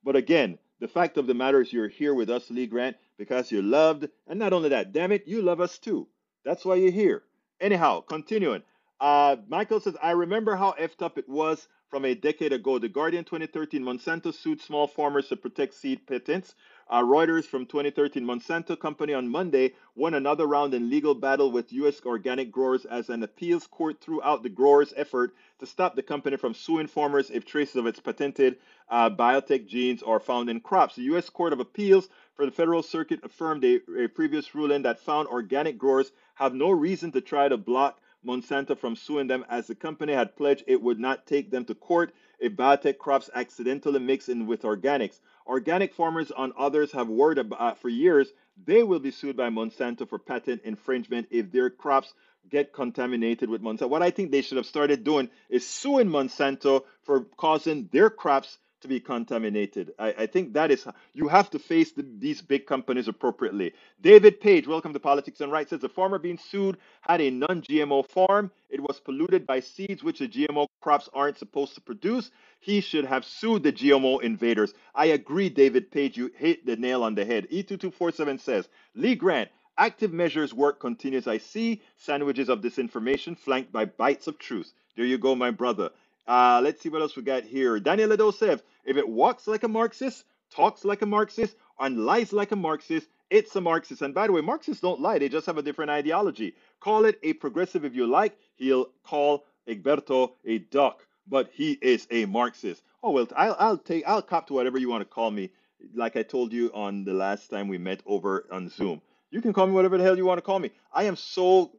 [0.04, 3.50] But again, the fact of the matter is you're here with us, Lee Grant, because
[3.50, 4.08] you're loved.
[4.26, 6.06] And not only that, damn it, you love us too.
[6.44, 7.22] That's why you're here.
[7.60, 8.62] Anyhow, continuing.
[9.00, 12.78] Uh, Michael says, I remember how effed up it was from a decade ago.
[12.78, 16.54] The Guardian 2013 Monsanto sued small farmers to protect seed patents.
[16.90, 21.72] Uh, Reuters from 2013 Monsanto company on Monday won another round in legal battle with
[21.72, 22.00] U.S.
[22.04, 26.36] organic growers as an appeals court threw out the growers' effort to stop the company
[26.36, 28.56] from suing farmers if traces of its patented
[28.90, 30.96] uh, biotech genes are found in crops.
[30.96, 31.30] The U.S.
[31.30, 35.78] Court of Appeals for the Federal Circuit affirmed a, a previous ruling that found organic
[35.78, 40.12] growers have no reason to try to block Monsanto from suing them as the company
[40.12, 44.46] had pledged it would not take them to court if biotech crops accidentally mix in
[44.46, 45.20] with organics.
[45.46, 48.32] Organic farmers and others have worried about uh, for years
[48.66, 52.12] they will be sued by Monsanto for patent infringement if their crops
[52.50, 53.88] get contaminated with Monsanto.
[53.88, 58.58] What I think they should have started doing is suing Monsanto for causing their crops
[58.82, 59.92] to be contaminated.
[59.98, 63.74] I, I think that is, you have to face the, these big companies appropriately.
[64.00, 67.62] David Page, welcome to Politics Done Right, says the farmer being sued had a non
[67.62, 68.50] GMO farm.
[68.70, 72.30] It was polluted by seeds which the GMO crops aren't supposed to produce.
[72.60, 74.74] He should have sued the GMO invaders.
[74.94, 76.16] I agree, David Page.
[76.16, 77.48] You hit the nail on the head.
[77.50, 81.26] E2247 says, Lee Grant, active measures work continues.
[81.26, 84.72] I see sandwiches of disinformation flanked by bites of truth.
[84.96, 85.90] There you go, my brother.
[86.28, 87.80] Uh, let's see what else we got here.
[87.80, 92.52] Daniel Adosev, if it walks like a Marxist, talks like a Marxist, and lies like
[92.52, 94.02] a Marxist, it's a Marxist.
[94.02, 96.54] And by the way, Marxists don't lie, they just have a different ideology.
[96.80, 98.36] Call it a progressive if you like.
[98.56, 102.82] He'll call Egberto a duck, but he is a Marxist.
[103.02, 105.50] Oh well, I'll, I'll take I'll cop to whatever you want to call me.
[105.94, 109.54] Like I told you on the last time we met over on Zoom, you can
[109.54, 110.72] call me whatever the hell you want to call me.
[110.92, 111.72] I am so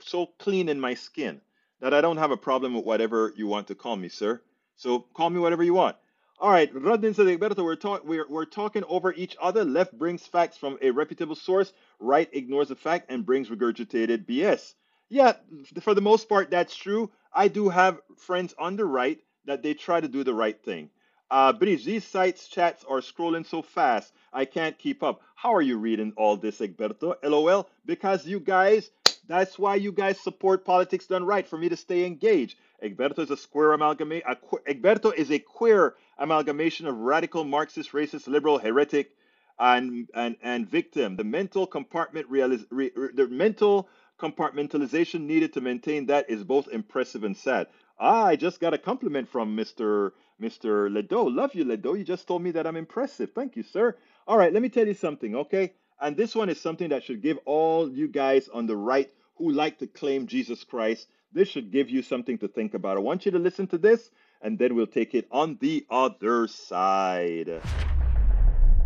[0.00, 1.40] so clean in my skin
[1.80, 4.40] that I don't have a problem with whatever you want to call me, sir.
[4.76, 5.96] So call me whatever you want.
[6.40, 9.64] All right, Rodin says, Egberto, we're, talk- we're, we're talking over each other.
[9.64, 11.72] Left brings facts from a reputable source.
[11.98, 14.74] Right ignores the fact and brings regurgitated BS.
[15.08, 15.32] Yeah,
[15.80, 17.10] for the most part, that's true.
[17.32, 20.90] I do have friends on the right that they try to do the right thing.
[21.30, 25.20] Uh, Bridge, these sites chats are scrolling so fast, I can't keep up.
[25.34, 27.16] How are you reading all this, Egberto?
[27.22, 28.90] LOL, because you guys
[29.28, 32.58] that's why you guys support politics done right for me to stay engaged.
[32.82, 34.26] Egberto is a square amalgamation.
[34.68, 39.12] Egberto is a queer amalgamation of radical Marxist, racist, liberal, heretic,
[39.58, 41.16] and and and victim.
[41.16, 43.88] The mental compartment realis- re, re, the mental
[44.18, 47.68] compartmentalization needed to maintain that is both impressive and sad.
[48.00, 50.12] Ah, I just got a compliment from Mr.
[50.40, 50.90] Mr.
[50.90, 51.34] Ledo.
[51.34, 51.94] Love you, Ledo.
[51.98, 53.32] You just told me that I'm impressive.
[53.32, 53.96] Thank you, sir.
[54.26, 55.72] All right, let me tell you something, okay?
[56.00, 59.52] And this one is something that should give all you guys on the right who
[59.52, 62.96] like to claim Jesus Christ, this should give you something to think about.
[62.96, 64.10] I want you to listen to this,
[64.42, 67.60] and then we'll take it on the other side.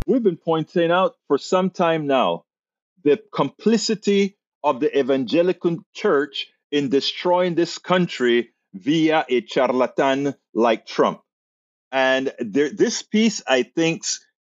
[0.05, 2.43] We've been pointing out for some time now
[3.03, 11.21] the complicity of the evangelical church in destroying this country via a charlatan like Trump.
[11.91, 14.03] And there, this piece, I think,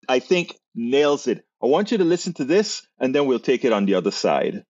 [0.07, 1.43] I think nails it.
[1.61, 4.11] I want you to listen to this, and then we'll take it on the other
[4.11, 4.63] side.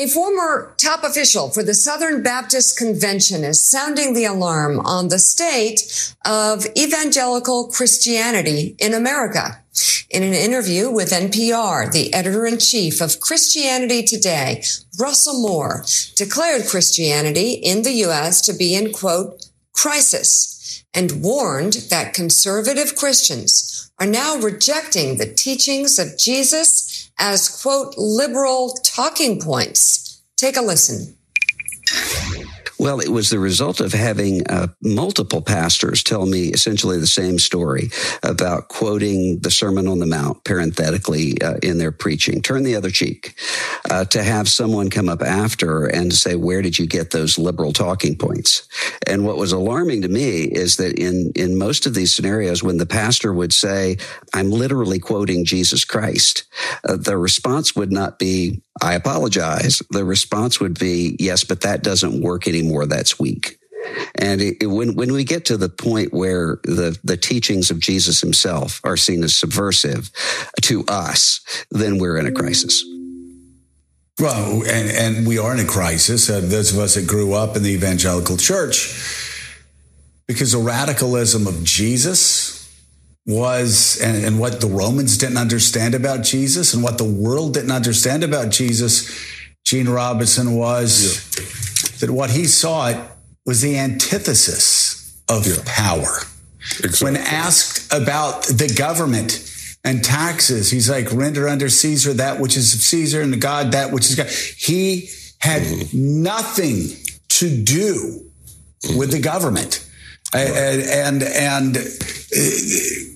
[0.00, 5.20] A former top official for the Southern Baptist Convention is sounding the alarm on the
[5.20, 9.62] state of evangelical Christianity in America.
[10.10, 14.64] In an interview with NPR, the editor in chief of Christianity Today,
[14.98, 15.84] Russell Moore,
[16.16, 18.40] declared Christianity in the U.S.
[18.42, 26.00] to be in quote, crisis and warned that conservative Christians are now rejecting the teachings
[26.00, 30.22] of Jesus as, quote, liberal talking points.
[30.36, 31.16] Take a listen.
[32.78, 37.38] Well, it was the result of having uh, multiple pastors tell me essentially the same
[37.38, 37.90] story
[38.22, 42.42] about quoting the Sermon on the Mount parenthetically uh, in their preaching.
[42.42, 43.38] Turn the other cheek.
[43.90, 47.72] Uh, to have someone come up after and say, "Where did you get those liberal
[47.72, 48.66] talking points?"
[49.06, 52.78] And what was alarming to me is that in in most of these scenarios, when
[52.78, 53.98] the pastor would say,
[54.32, 56.44] "I'm literally quoting Jesus Christ,"
[56.88, 59.82] uh, the response would not be, I apologize.
[59.90, 62.86] The response would be, yes, but that doesn't work anymore.
[62.86, 63.58] That's weak.
[64.14, 67.78] And it, it, when when we get to the point where the the teachings of
[67.80, 70.10] Jesus himself are seen as subversive
[70.62, 72.82] to us, then we're in a crisis.
[74.20, 76.30] Well, and, and we are in a crisis.
[76.30, 78.94] Uh, those of us that grew up in the evangelical church,
[80.26, 82.63] because the radicalism of Jesus
[83.26, 87.70] was and, and, what the Romans didn't understand about Jesus and what the world didn't
[87.70, 89.10] understand about Jesus,
[89.64, 92.00] Gene Robinson was yeah.
[92.00, 92.98] that what he saw it
[93.46, 95.54] was the antithesis of yeah.
[95.64, 96.18] power.
[96.82, 97.04] Exactly.
[97.04, 99.50] When asked about the government
[99.84, 103.72] and taxes, he's like, render under Caesar that which is of Caesar and the God
[103.72, 104.28] that which is God.
[104.28, 105.08] He
[105.40, 106.22] had mm-hmm.
[106.22, 106.88] nothing
[107.30, 108.30] to do
[108.82, 108.98] mm-hmm.
[108.98, 109.88] with the government.
[110.34, 110.48] Right.
[110.48, 113.13] And, and, and uh,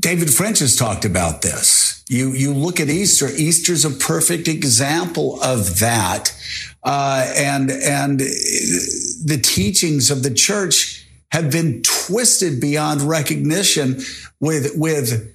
[0.00, 2.04] David French has talked about this.
[2.08, 6.34] You, you look at Easter, Easter's a perfect example of that.
[6.84, 14.00] Uh, and, and the teachings of the church have been twisted beyond recognition
[14.40, 15.34] with, with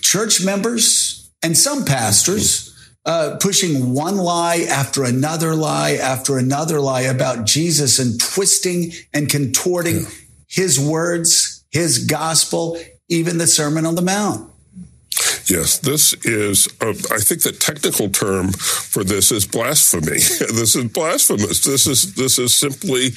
[0.00, 2.70] church members and some pastors
[3.04, 9.28] uh, pushing one lie after another lie after another lie about Jesus and twisting and
[9.28, 10.08] contorting yeah.
[10.48, 12.78] his words, his gospel,
[13.08, 14.50] even the Sermon on the Mount.
[15.46, 20.06] Yes, this is, I think the technical term for this is blasphemy.
[20.18, 21.62] this is blasphemous.
[21.62, 23.10] This is, this is simply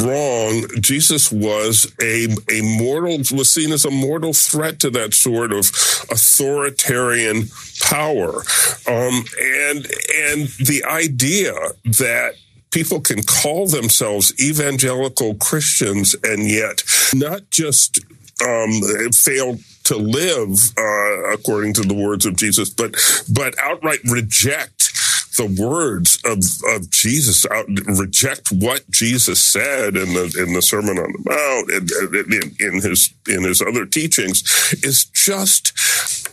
[0.00, 0.64] wrong.
[0.80, 5.66] Jesus was a, a mortal, was seen as a mortal threat to that sort of
[6.10, 7.48] authoritarian
[7.82, 8.42] power.
[8.86, 11.52] Um, and, and the idea
[11.84, 12.34] that
[12.70, 17.98] people can call themselves evangelical Christians and yet not just
[18.42, 18.70] um,
[19.12, 22.94] failed to live uh, according to the words of Jesus, but
[23.32, 24.92] but outright reject
[25.36, 26.38] the words of,
[26.74, 31.70] of Jesus, out, reject what Jesus said in the in the Sermon on the Mount
[31.70, 34.42] and in, in his in his other teachings
[34.82, 35.72] is just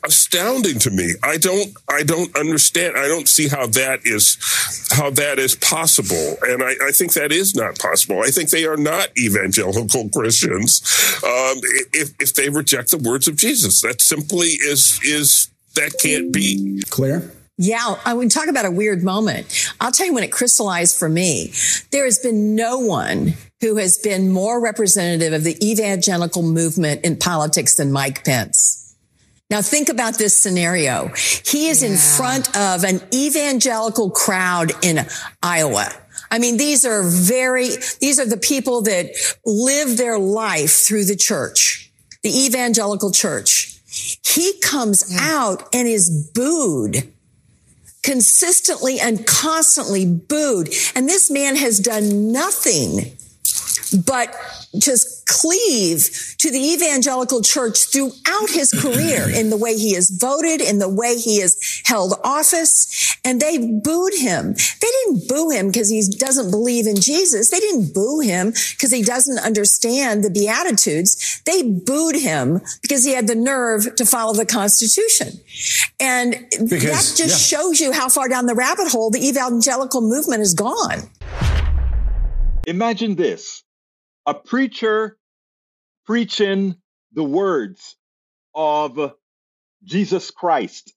[0.08, 1.14] astounding to me.
[1.24, 2.98] I don't I don't understand.
[2.98, 4.38] I don't see how that is
[4.92, 8.22] how that is possible, and I, I think that is not possible.
[8.22, 10.82] I think they are not evangelical Christians
[11.24, 11.58] um,
[11.94, 13.82] if if they reject the words of Jesus.
[13.82, 16.82] That simply is is that can't be.
[16.90, 17.32] Claire.
[17.60, 19.74] Yeah, I would talk about a weird moment.
[19.82, 21.52] I'll tell you when it crystallized for me.
[21.92, 27.16] There has been no one who has been more representative of the evangelical movement in
[27.16, 28.77] politics than Mike Pence.
[29.50, 31.08] Now think about this scenario.
[31.46, 31.90] He is yeah.
[31.90, 35.06] in front of an evangelical crowd in
[35.42, 35.90] Iowa.
[36.30, 37.70] I mean, these are very,
[38.02, 39.12] these are the people that
[39.46, 41.92] live their life through the church,
[42.24, 43.80] the evangelical church.
[44.26, 45.20] He comes yeah.
[45.22, 47.14] out and is booed
[48.04, 50.74] consistently and constantly booed.
[50.96, 53.18] And this man has done nothing
[54.06, 54.36] but
[54.80, 60.62] just cleave to the evangelical church throughout his career in the way he has voted,
[60.62, 63.18] in the way he has held office.
[63.24, 64.54] And they booed him.
[64.54, 67.50] They didn't boo him because he doesn't believe in Jesus.
[67.50, 71.42] They didn't boo him because he doesn't understand the Beatitudes.
[71.46, 75.40] They booed him because he had the nerve to follow the Constitution.
[76.00, 77.58] And because, that just yeah.
[77.58, 81.10] shows you how far down the rabbit hole the evangelical movement has gone.
[82.68, 83.64] Imagine this
[84.28, 85.18] a preacher
[86.06, 86.76] preaching
[87.14, 87.96] the words
[88.54, 89.14] of
[89.84, 90.94] Jesus Christ.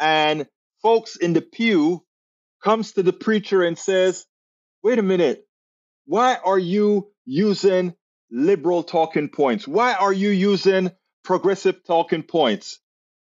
[0.00, 0.46] And
[0.82, 2.04] folks in the pew
[2.62, 4.26] comes to the preacher and says,
[4.82, 5.46] wait a minute,
[6.06, 7.94] why are you using
[8.30, 9.68] liberal talking points?
[9.68, 10.90] Why are you using
[11.22, 12.80] progressive talking points?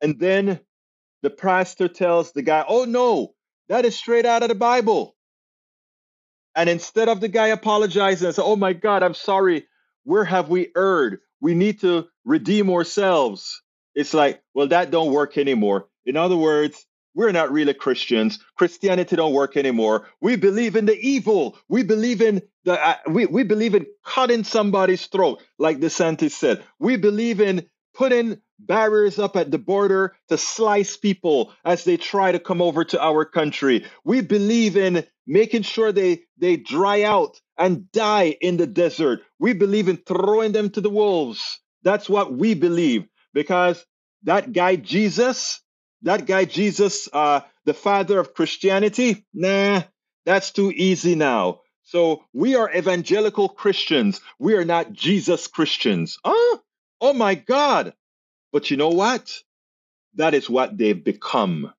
[0.02, 0.60] And then
[1.22, 3.32] the pastor tells the guy, oh no,
[3.68, 5.16] that is straight out of the Bible.
[6.56, 9.66] And instead of the guy apologizing and say, "Oh my God, I'm sorry.
[10.04, 11.20] Where have we erred?
[11.40, 13.62] We need to redeem ourselves."
[13.94, 15.88] It's like, well, that don't work anymore.
[16.06, 18.38] In other words, we're not really Christians.
[18.56, 20.08] Christianity don't work anymore.
[20.20, 21.58] We believe in the evil.
[21.68, 26.62] We believe in the uh, we we believe in cutting somebody's throat, like DeSantis said.
[26.78, 32.32] We believe in putting barriers up at the border to slice people as they try
[32.32, 33.86] to come over to our country.
[34.04, 39.22] We believe in making sure they, they dry out and die in the desert.
[39.40, 41.60] We believe in throwing them to the wolves.
[41.84, 43.84] That's what we believe because
[44.24, 45.62] that guy Jesus,
[46.02, 49.82] that guy Jesus, uh, the father of Christianity, nah,
[50.26, 51.62] that's too easy now.
[51.84, 54.20] So we are evangelical Christians.
[54.40, 56.18] We are not Jesus Christians.
[56.24, 56.60] Oh,
[57.00, 57.94] oh my God.
[58.52, 59.42] But you know what?
[60.14, 61.72] That is what they've become.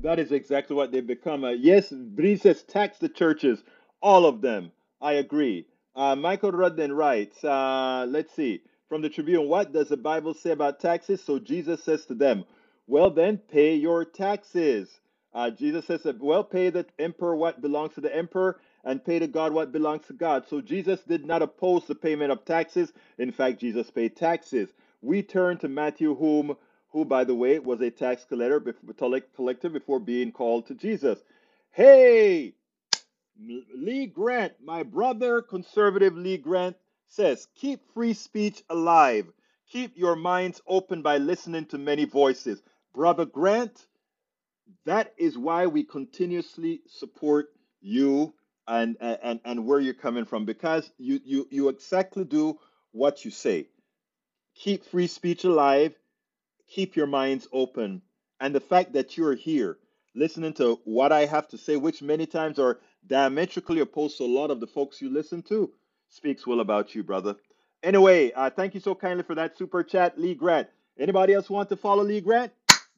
[0.00, 1.44] That is exactly what they've become.
[1.44, 3.62] Uh, yes, Bree says tax the churches,
[4.00, 4.70] all of them.
[5.00, 5.66] I agree.
[5.96, 10.50] Uh, Michael Rudden writes, uh, let's see, from the Tribune, what does the Bible say
[10.50, 11.22] about taxes?
[11.24, 12.44] So Jesus says to them,
[12.86, 15.00] well, then pay your taxes.
[15.34, 19.26] Uh, Jesus says, well, pay the emperor what belongs to the emperor and pay to
[19.26, 20.44] God what belongs to God.
[20.48, 22.92] So Jesus did not oppose the payment of taxes.
[23.18, 24.68] In fact, Jesus paid taxes.
[25.00, 26.56] We turn to Matthew, whom
[26.90, 28.74] who, by the way, was a tax collector,
[29.36, 31.18] collector before being called to Jesus.
[31.72, 32.54] Hey,
[33.38, 36.76] Lee Grant, my brother, conservative Lee Grant,
[37.08, 39.26] says, keep free speech alive.
[39.70, 42.62] Keep your minds open by listening to many voices.
[42.94, 43.86] Brother Grant,
[44.86, 47.48] that is why we continuously support
[47.80, 48.32] you
[48.66, 52.58] and, and, and where you're coming from because you, you, you exactly do
[52.92, 53.68] what you say.
[54.58, 55.94] Keep free speech alive
[56.68, 58.02] keep your minds open.
[58.40, 59.78] And the fact that you're here
[60.14, 64.26] listening to what I have to say, which many times are diametrically opposed to a
[64.26, 65.72] lot of the folks you listen to,
[66.08, 67.36] speaks well about you, brother.
[67.82, 70.68] Anyway, uh, thank you so kindly for that super chat, Lee Grant.
[70.98, 72.52] Anybody else want to follow Lee Grant?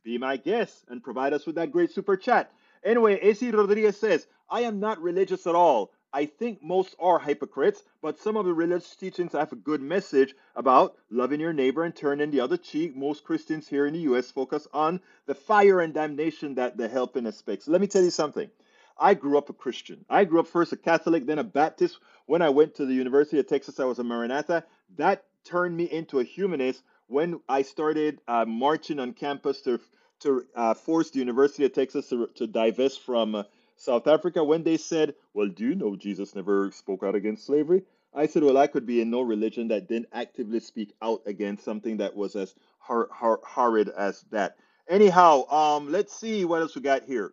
[0.04, 2.52] Be my guest and provide us with that great super chat.
[2.84, 5.92] Anyway, AC Rodriguez says, I am not religious at all.
[6.12, 10.34] I think most are hypocrites, but some of the religious teachings have a good message
[10.56, 12.96] about loving your neighbor and turning the other cheek.
[12.96, 17.26] Most Christians here in the US focus on the fire and damnation that the helping
[17.26, 17.68] aspects.
[17.68, 18.50] Let me tell you something.
[18.98, 20.04] I grew up a Christian.
[20.08, 21.98] I grew up first a Catholic, then a Baptist.
[22.26, 24.64] When I went to the University of Texas, I was a Maranatha.
[24.96, 29.80] That turned me into a humanist when I started uh, marching on campus to
[30.20, 33.42] to uh, force the University of Texas to, to divest from uh,
[33.78, 37.82] South Africa, when they said, Well, do you know Jesus never spoke out against slavery?
[38.14, 41.64] I said, Well, I could be in no religion that didn't actively speak out against
[41.64, 44.56] something that was as hor- hor- horrid as that.
[44.88, 47.32] Anyhow, um, let's see what else we got here.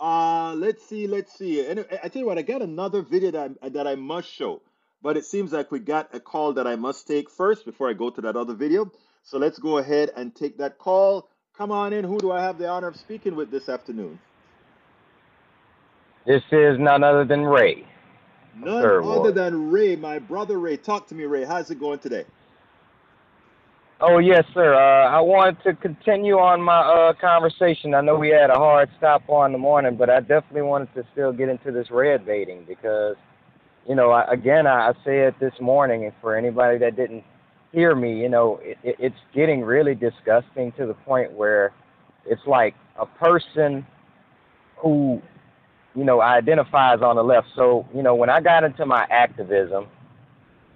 [0.00, 1.66] Uh, let's see, let's see.
[1.66, 4.62] And I tell you what, I got another video that that I must show,
[5.02, 7.94] but it seems like we got a call that I must take first before I
[7.94, 8.90] go to that other video.
[9.22, 11.28] So let's go ahead and take that call.
[11.56, 12.04] Come on in.
[12.04, 14.20] Who do I have the honor of speaking with this afternoon?
[16.28, 17.86] This is none other than Ray.
[18.54, 19.34] None other Ward.
[19.34, 20.76] than Ray, my brother Ray.
[20.76, 21.46] Talk to me, Ray.
[21.46, 22.26] How's it going today?
[24.02, 24.74] Oh yes, sir.
[24.74, 27.94] Uh, I wanted to continue on my uh, conversation.
[27.94, 31.04] I know we had a hard stop on the morning, but I definitely wanted to
[31.12, 33.16] still get into this red baiting because,
[33.88, 37.24] you know, I, again, I, I said this morning, and for anybody that didn't
[37.72, 41.72] hear me, you know, it, it, it's getting really disgusting to the point where
[42.26, 43.86] it's like a person
[44.76, 45.22] who
[45.98, 47.48] you know, identifies on the left.
[47.56, 49.88] So, you know, when I got into my activism,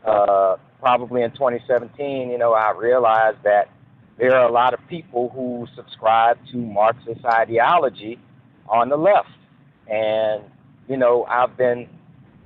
[0.05, 3.71] uh, probably in 2017, you know, I realized that
[4.19, 8.19] there are a lot of people who subscribe to Marxist ideology
[8.69, 9.29] on the left.
[9.87, 10.43] And,
[10.89, 11.89] you know, I've been,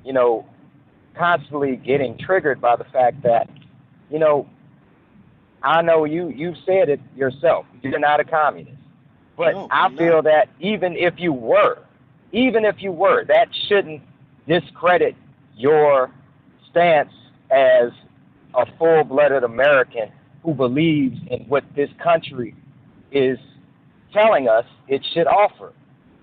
[0.04, 0.46] you know,
[1.16, 3.48] constantly getting triggered by the fact that,
[4.10, 4.46] you know,
[5.62, 7.64] I know you you've said it yourself.
[7.80, 8.76] You're not a communist.
[9.34, 10.24] But no, I feel not.
[10.24, 11.85] that even if you were,
[12.36, 14.02] even if you were, that shouldn't
[14.46, 15.16] discredit
[15.56, 16.10] your
[16.70, 17.12] stance
[17.50, 17.90] as
[18.54, 20.12] a full blooded American
[20.42, 22.54] who believes in what this country
[23.10, 23.38] is
[24.12, 25.72] telling us it should offer.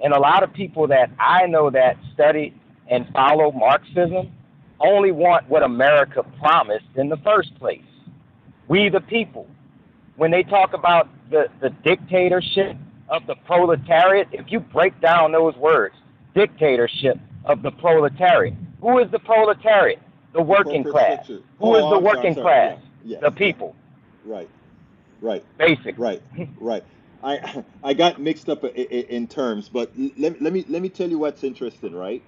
[0.02, 2.54] And a lot of people that I know that study
[2.92, 4.32] and follow Marxism
[4.80, 7.82] only want what America promised in the first place.
[8.68, 9.48] We the people.
[10.18, 12.78] When they talk about the, the dictatorship
[13.10, 15.96] of the proletariat, if you break down those words,
[16.34, 18.54] dictatorship of the proletariat.
[18.82, 20.00] Who is the proletariat?
[20.34, 21.28] The working class.
[21.28, 22.80] Who oh, is the I'm working sorry, class?
[23.04, 23.20] Yeah, yeah.
[23.22, 23.76] The people.
[24.26, 24.50] Right.
[25.22, 25.44] Right.
[25.58, 25.98] Basic.
[25.98, 26.22] Right.
[26.60, 26.84] Right.
[27.24, 31.10] I I got mixed up in, in terms, but let, let me let me tell
[31.10, 32.22] you what's interesting, right?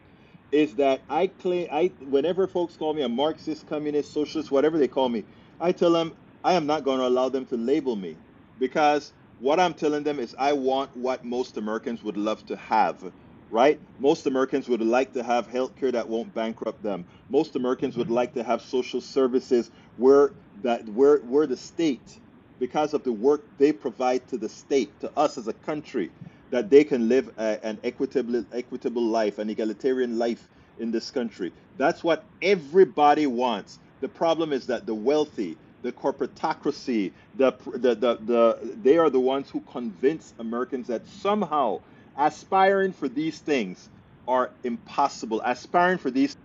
[0.51, 4.88] Is that I claim I whenever folks call me a Marxist, communist, socialist, whatever they
[4.88, 5.26] call me,
[5.60, 8.16] I tell them I am not going to allow them to label me
[8.60, 13.12] because what I'm telling them is I want what most Americans would love to have
[13.49, 13.79] right?
[13.99, 17.05] Most Americans would like to have health care that won't bankrupt them.
[17.29, 20.33] Most Americans would like to have social services where
[20.63, 22.19] that where where the state,
[22.59, 26.11] because of the work they provide to the state, to us as a country,
[26.51, 31.53] that they can live a, an equitable equitable life, an egalitarian life in this country.
[31.77, 33.79] That's what everybody wants.
[34.01, 39.19] The problem is that the wealthy, the corporatocracy, the, the, the, the, they are the
[39.19, 41.81] ones who convince Americans that somehow
[42.18, 43.89] aspiring for these things
[44.28, 45.41] are impossible.
[45.43, 46.36] Aspiring for these,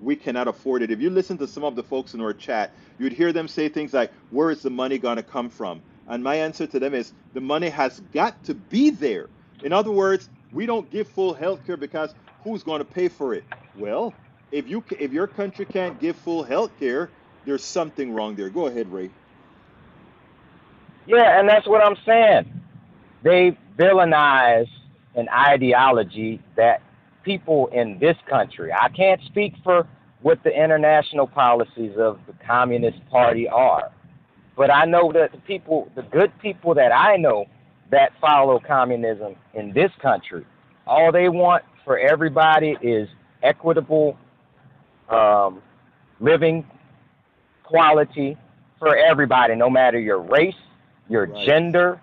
[0.00, 0.90] we cannot afford it.
[0.90, 3.68] If you listen to some of the folks in our chat, you'd hear them say
[3.68, 5.82] things like, Where is the money going to come from?
[6.08, 9.28] And my answer to them is, The money has got to be there.
[9.62, 13.34] In other words, we don't give full health care because who's going to pay for
[13.34, 13.44] it?
[13.76, 14.14] Well,
[14.52, 17.10] if you if your country can't give full health care,
[17.44, 18.50] there's something wrong there.
[18.50, 19.10] Go ahead, Ray.
[21.06, 22.62] Yeah, and that's what I'm saying.
[23.22, 24.68] They villainize
[25.14, 26.82] an ideology that
[27.22, 29.86] people in this country, I can't speak for
[30.22, 33.90] what the international policies of the Communist Party are,
[34.56, 37.46] but I know that the people, the good people that I know
[37.90, 40.44] that follow communism in this country,
[40.86, 43.08] all they want for everybody is
[43.42, 44.16] equitable
[45.08, 45.62] um,
[46.20, 46.66] living
[47.64, 48.36] quality
[48.78, 50.54] for everybody, no matter your race,
[51.08, 51.46] your right.
[51.46, 52.00] gender,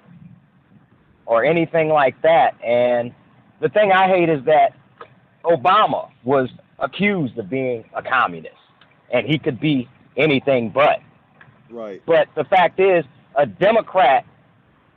[1.28, 2.56] or anything like that.
[2.64, 3.14] And
[3.60, 4.74] the thing I hate is that
[5.44, 6.50] Obama was
[6.80, 8.56] accused of being a communist,
[9.12, 11.00] and he could be anything but.
[11.70, 12.02] Right.
[12.08, 13.06] But the fact is,
[13.36, 14.26] a Democrat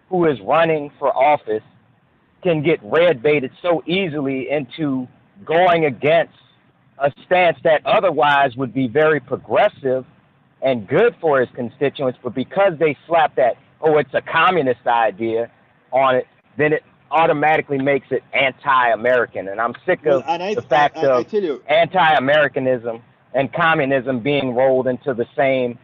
[0.09, 1.62] who is running for office
[2.43, 5.07] can get red baited so easily into
[5.45, 6.33] going against
[6.99, 10.07] a stance that otherwise would be very progressive
[10.62, 15.51] and good for his constituents, but because they slap that, oh, it's a communist idea
[15.93, 16.26] on it,
[16.57, 19.49] then it automatically makes it anti-American.
[19.49, 23.03] And I'm sick of well, I, the fact I, I, of anti-Americanism
[23.34, 25.78] and communism being rolled into the same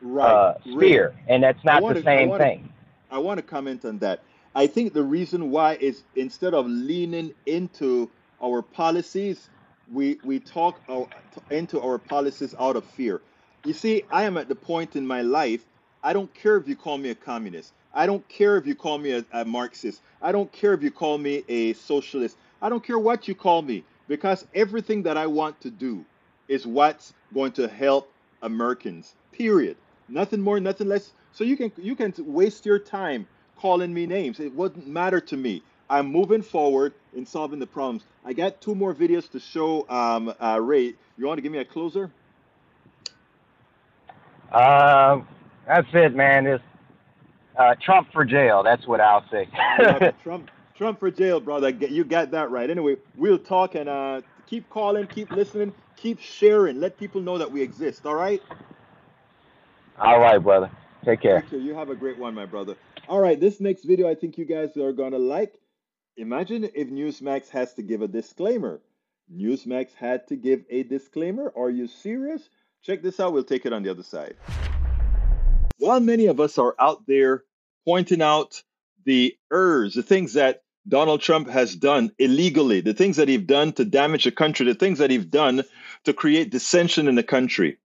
[0.00, 1.24] right, uh, sphere, right.
[1.28, 2.72] and that's not the same wanna, thing.
[3.10, 4.22] I want to comment on that.
[4.54, 8.10] I think the reason why is instead of leaning into
[8.42, 9.48] our policies,
[9.90, 11.08] we we talk our,
[11.50, 13.20] into our policies out of fear.
[13.64, 15.64] You see, I am at the point in my life.
[16.02, 17.72] I don't care if you call me a communist.
[17.94, 20.00] I don't care if you call me a, a Marxist.
[20.20, 22.36] I don't care if you call me a socialist.
[22.60, 26.04] I don't care what you call me because everything that I want to do
[26.48, 28.10] is what's going to help
[28.42, 29.14] Americans.
[29.32, 29.76] Period.
[30.08, 31.12] Nothing more, nothing less.
[31.32, 33.26] So you can you can waste your time
[33.56, 34.40] calling me names.
[34.40, 35.62] It wouldn't matter to me.
[35.88, 38.04] I'm moving forward in solving the problems.
[38.24, 40.94] I got two more videos to show um, uh, Ray.
[41.18, 42.10] You want to give me a closer?
[44.52, 45.26] Um,
[45.66, 46.46] that's it, man.
[46.46, 46.64] It's
[47.56, 48.62] uh, Trump for jail.
[48.62, 49.48] That's what I'll say.
[50.22, 51.70] Trump, Trump for jail, brother.
[51.70, 52.68] You got that right.
[52.68, 56.80] Anyway, we'll talk and uh, keep calling, keep listening, keep sharing.
[56.80, 58.06] Let people know that we exist.
[58.06, 58.42] All right.
[59.98, 60.70] All right, brother.
[61.04, 61.44] Take care.
[61.50, 61.58] You.
[61.58, 62.76] you have a great one, my brother.
[63.08, 65.54] All right, this next video I think you guys are gonna like.
[66.16, 68.80] Imagine if Newsmax has to give a disclaimer.
[69.34, 71.52] Newsmax had to give a disclaimer.
[71.56, 72.48] Are you serious?
[72.82, 73.32] Check this out.
[73.32, 74.36] We'll take it on the other side.
[75.82, 77.42] While many of us are out there
[77.84, 78.62] pointing out
[79.04, 83.72] the errors, the things that Donald Trump has done illegally, the things that he's done
[83.72, 85.64] to damage the country, the things that he's done
[86.04, 87.78] to create dissension in the country,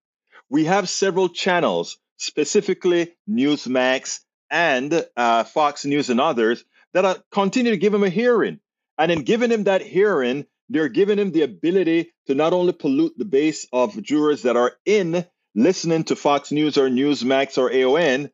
[0.47, 4.19] we have several channels, specifically Newsmax
[4.51, 8.59] and uh, Fox News and others, that are, continue to give him a hearing.
[8.99, 13.17] And in giving him that hearing, they're giving him the ability to not only pollute
[13.17, 15.25] the base of jurors that are in
[15.57, 18.29] listening to Fox News or Newsmax or AON,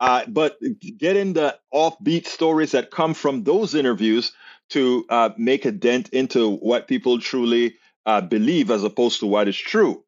[0.00, 0.58] uh, but
[0.96, 4.32] getting the offbeat stories that come from those interviews
[4.70, 9.48] to uh, make a dent into what people truly uh, believe as opposed to what
[9.48, 10.02] is true.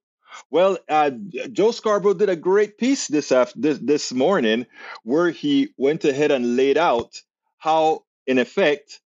[0.50, 1.10] Well, uh,
[1.52, 4.66] Joe Scarborough did a great piece this, after, this this morning
[5.02, 7.20] where he went ahead and laid out
[7.58, 9.00] how, in effect,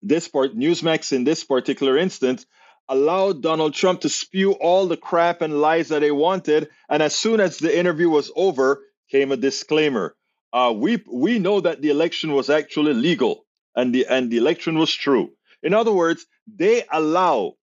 [0.00, 2.46] this part, Newsmax in this particular instance,
[2.90, 6.68] allowed Donald Trump to spew all the crap and lies that they wanted.
[6.90, 10.16] And as soon as the interview was over, came a disclaimer.
[10.52, 14.78] Uh, we we know that the election was actually legal and the and the election
[14.78, 15.30] was true.
[15.62, 17.54] In other words, they allow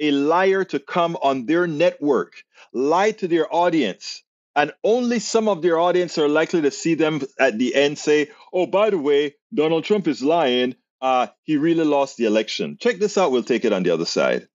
[0.00, 2.34] a liar to come on their network,
[2.72, 4.22] lie to their audience,
[4.54, 8.30] and only some of their audience are likely to see them at the end say,
[8.52, 10.76] "Oh, by the way, Donald Trump is lying.
[11.00, 13.32] Uh, he really lost the election." Check this out.
[13.32, 14.48] We'll take it on the other side.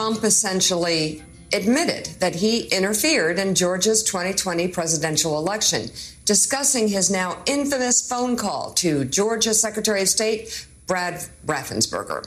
[0.00, 1.22] Trump essentially
[1.52, 5.90] admitted that he interfered in Georgia's 2020 presidential election,
[6.24, 12.24] discussing his now infamous phone call to Georgia Secretary of State Brad Raffensperger.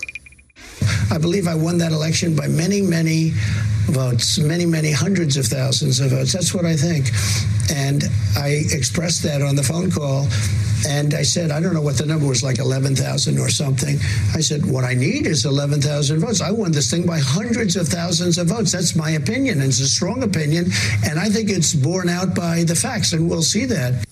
[1.11, 3.31] I believe I won that election by many, many
[3.85, 6.33] votes, many, many hundreds of thousands of votes.
[6.33, 7.11] That's what I think.
[7.71, 8.03] And
[8.37, 10.27] I expressed that on the phone call.
[10.85, 13.97] And I said, I don't know what the number was, like 11,000 or something.
[14.33, 16.41] I said, what I need is 11,000 votes.
[16.41, 18.73] I won this thing by hundreds of thousands of votes.
[18.73, 19.59] That's my opinion.
[19.59, 20.65] And it's a strong opinion.
[21.05, 23.13] And I think it's borne out by the facts.
[23.13, 24.05] And we'll see that.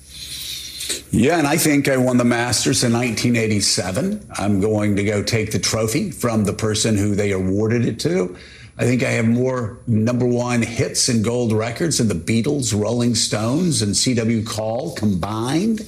[1.11, 4.25] Yeah, and I think I won the Masters in 1987.
[4.37, 8.35] I'm going to go take the trophy from the person who they awarded it to.
[8.77, 13.13] I think I have more number one hits and gold records than the Beatles, Rolling
[13.15, 14.43] Stones, and C.W.
[14.45, 15.81] Call combined.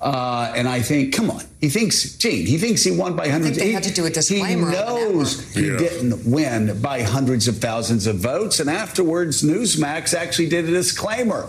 [0.00, 3.58] Uh, and I think, come on, he thinks, Gene, he thinks he won by hundreds.
[3.58, 4.70] they had to do a disclaimer.
[4.70, 5.76] He knows he Yeah.
[5.76, 8.60] didn't win by hundreds of thousands of votes.
[8.60, 11.46] And afterwards, Newsmax actually did a disclaimer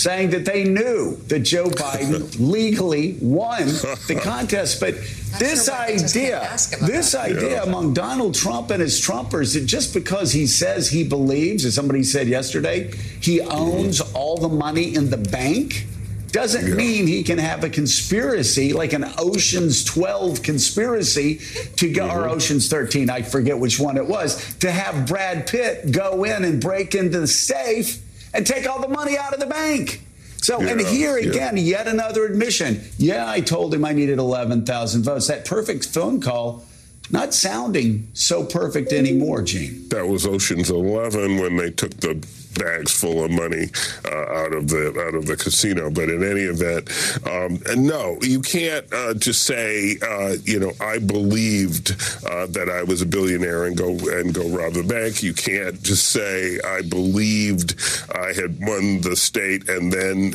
[0.00, 3.66] saying that they knew that Joe Biden legally won
[4.08, 4.80] the contest.
[4.80, 4.94] But
[5.38, 7.18] this sure why they just idea, can't ask him about this it.
[7.18, 7.62] idea Yeah.
[7.62, 12.02] among Donald Trump and his Trumpers that just because he says he believes, as somebody
[12.02, 14.16] said yesterday, he owns mm-hmm.
[14.16, 15.86] all the money in the bank.
[16.32, 16.74] Doesn't Yeah.
[16.74, 21.40] mean he can have a conspiracy like an Ocean's 12 conspiracy
[21.76, 22.30] to go, or mm-hmm.
[22.30, 26.60] Ocean's 13, I forget which one it was, to have Brad Pitt go in and
[26.60, 28.00] break into the safe
[28.34, 30.02] and take all the money out of the bank.
[30.38, 31.28] So, and Yeah, here yeah.
[31.30, 32.82] again, yet another admission.
[32.96, 35.26] Yeah, I told him I needed 11,000 votes.
[35.26, 36.64] That perfect phone call,
[37.12, 39.88] not sounding so perfect anymore, Gene.
[39.88, 42.24] That was Ocean's Eleven when they took the
[42.58, 43.66] bags full of money
[44.04, 45.90] uh, out of the out of the casino.
[45.90, 46.90] But in any event,
[47.26, 51.92] um, no, you can't uh, just say, uh, you know, I believed
[52.26, 55.22] uh, that I was a billionaire and go and go rob the bank.
[55.22, 57.76] You can't just say I believed
[58.14, 60.34] I had won the state and then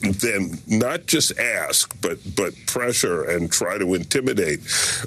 [0.00, 4.60] then not just ask, but but pressure and try to intimidate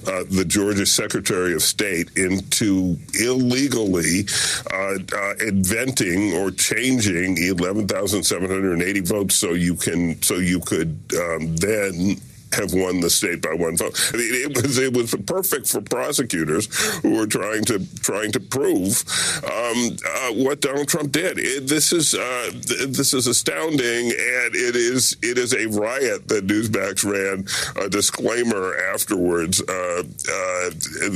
[0.07, 4.25] uh, the Georgia Secretary of State into illegally
[4.73, 12.19] uh, uh, inventing or changing 11,780 votes, so you can so you could um, then
[12.53, 13.99] have won the state by one vote.
[14.13, 16.67] I mean, it was it was perfect for prosecutors
[17.01, 19.03] who were trying to trying to prove
[19.43, 21.37] um, uh, what Donald Trump did.
[21.37, 26.27] It, this is uh, th- this is astounding, and it is it is a riot
[26.27, 27.45] that Newsmax ran
[27.85, 29.61] a disclaimer afterwards.
[29.61, 30.69] Uh, uh,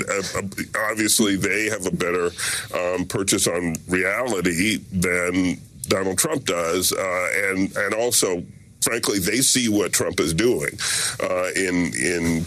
[0.09, 0.41] uh,
[0.89, 2.31] obviously, they have a better
[2.75, 8.43] um, purchase on reality than Donald Trump does, uh, and and also
[8.81, 10.77] frankly, they see what Trump is doing
[11.21, 12.45] uh, in in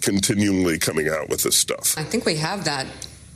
[0.00, 1.94] continually coming out with this stuff.
[1.96, 2.86] I think we have that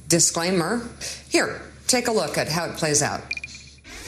[0.08, 0.86] disclaimer.
[1.28, 3.22] Here, take a look at how it plays out.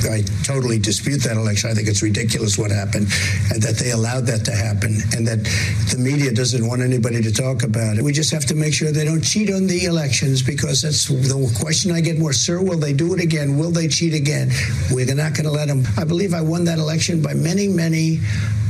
[0.00, 1.70] I totally dispute that election.
[1.70, 3.08] I think it's ridiculous what happened
[3.50, 5.42] and that they allowed that to happen and that
[5.90, 8.04] the media doesn't want anybody to talk about it.
[8.04, 11.58] We just have to make sure they don't cheat on the elections because that's the
[11.60, 12.32] question I get more.
[12.32, 13.58] Sir, will they do it again?
[13.58, 14.50] Will they cheat again?
[14.92, 15.84] We're not going to let them.
[15.96, 18.18] I believe I won that election by many, many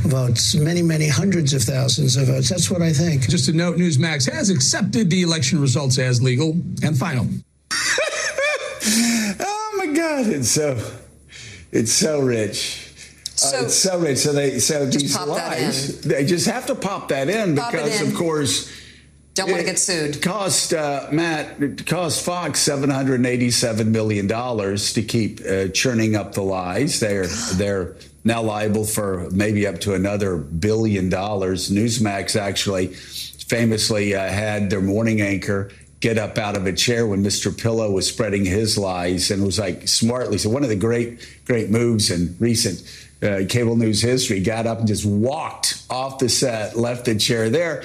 [0.02, 2.48] votes, many, many hundreds of thousands of votes.
[2.48, 3.28] That's what I think.
[3.28, 6.52] Just a note Newsmax has accepted the election results as legal
[6.82, 7.26] and final.
[9.40, 10.80] Oh my God, it's so
[11.72, 12.84] it's so rich.
[13.34, 14.18] So- uh, it's so rich.
[14.18, 18.08] So they so these lies they just have to pop that in Pop because in.
[18.08, 18.68] of course
[19.34, 20.20] Don't want to get sued.
[20.20, 26.16] Cost uh, Matt it cost Fox seven hundred eighty-seven million dollars to keep uh, churning
[26.16, 26.98] up the lies.
[26.98, 27.94] They're they're
[28.24, 31.70] now liable for maybe up to another billion dollars.
[31.70, 35.70] Newsmax actually famously uh, had their morning anchor
[36.01, 37.57] get up out of a chair when Mr.
[37.57, 40.38] Pillow was spreading his lies and was like smartly.
[40.38, 42.82] So one of the great great moves in recent
[43.22, 47.51] uh, cable news history got up and just walked off the set, left the chair
[47.51, 47.82] there.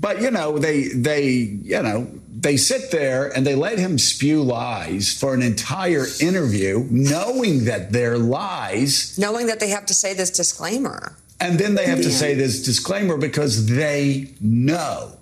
[0.00, 4.42] But you know, they they you know they sit there and they let him spew
[4.42, 10.14] lies for an entire interview, knowing that they're lies, Knowing that they have to say
[10.14, 11.14] this disclaimer.
[11.38, 15.12] and then they have to say this disclaimer because they know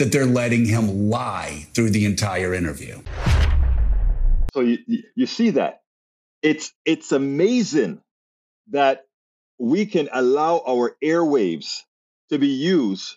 [0.00, 3.00] that they're letting him lie through the entire interview.
[4.52, 4.78] So you,
[5.14, 5.82] you see that
[6.42, 8.00] it's it's amazing
[8.70, 9.06] that
[9.58, 11.82] we can allow our airwaves
[12.30, 13.16] to be used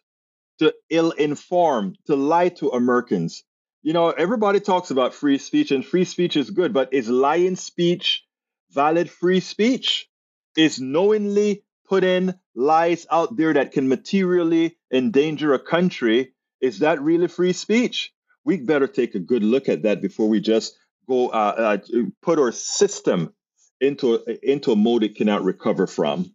[0.59, 3.43] to ill inform, to lie to Americans.
[3.81, 7.55] You know, everybody talks about free speech, and free speech is good, but is lying
[7.55, 8.23] speech
[8.71, 10.07] valid free speech?
[10.55, 16.32] Is knowingly putting lies out there that can materially endanger a country,
[16.63, 18.13] is that really free speech?
[18.45, 22.39] We better take a good look at that before we just go uh, uh, put
[22.39, 23.33] our system
[23.79, 26.33] into a, into a mode it cannot recover from.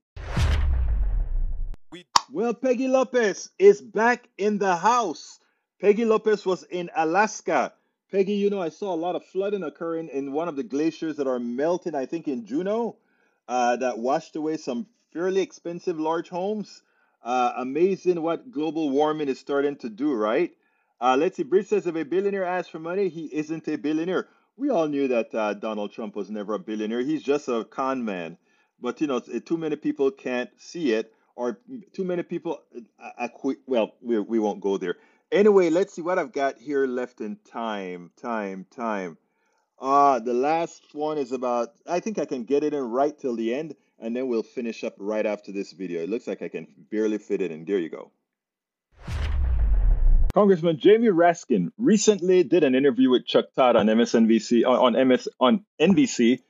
[2.31, 5.41] Well, Peggy Lopez is back in the house.
[5.81, 7.73] Peggy Lopez was in Alaska
[8.11, 11.17] Peggy, you know, I saw a lot of flooding occurring in one of the glaciers
[11.17, 12.97] that are melting, I think in Juneau,
[13.47, 16.83] uh, that washed away some fairly expensive large homes.
[17.23, 20.53] Uh, amazing what global warming is starting to do, right?
[21.01, 21.43] Uh, let's see.
[21.43, 24.29] Bridge says if a billionaire asks for money, he isn't a billionaire.
[24.57, 27.01] We all knew that uh, Donald Trump was never a billionaire.
[27.01, 28.39] He's just a con man.
[28.81, 31.59] But you know, too many people can't see it, or
[31.93, 32.63] too many people.
[33.01, 33.29] Uh,
[33.67, 34.97] well, we, we won't go there.
[35.31, 38.11] Anyway, let's see what I've got here left in time.
[38.17, 39.19] Time, time.
[39.79, 43.37] Uh, the last one is about, I think I can get it in right till
[43.37, 46.03] the end, and then we'll finish up right after this video.
[46.03, 47.65] It looks like I can barely fit it in.
[47.65, 48.13] There you go.
[50.35, 55.65] Congressman Jamie Raskin recently did an interview with Chuck Todd on MSNBC on MS on
[55.81, 56.41] NBC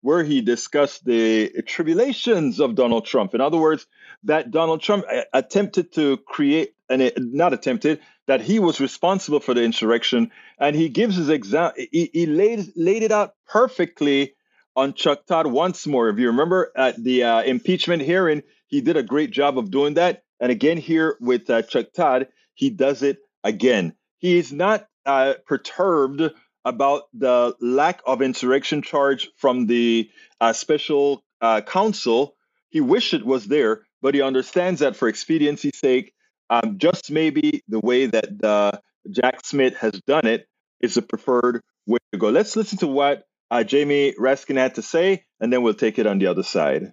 [0.00, 3.34] where he discussed the tribulations of Donald Trump.
[3.34, 3.86] In other words,
[4.24, 9.54] that Donald Trump uh, attempted to create and not attempted that he was responsible for
[9.54, 14.34] the insurrection and he gives his example he, he laid laid it out perfectly
[14.78, 16.08] on Chuck Todd once more.
[16.08, 19.94] If you remember at the uh, impeachment hearing, he did a great job of doing
[19.94, 20.22] that.
[20.38, 23.94] And again, here with uh, Chuck Todd, he does it again.
[24.18, 26.22] He is not uh, perturbed
[26.64, 30.10] about the lack of insurrection charge from the
[30.40, 32.36] uh, special uh, counsel.
[32.70, 36.14] He wished it was there, but he understands that for expediency's sake,
[36.50, 38.78] um, just maybe the way that uh,
[39.10, 40.46] Jack Smith has done it
[40.80, 42.28] is the preferred way to go.
[42.28, 46.06] Let's listen to what uh, Jamie Raskin had to say, and then we'll take it
[46.06, 46.92] on the other side.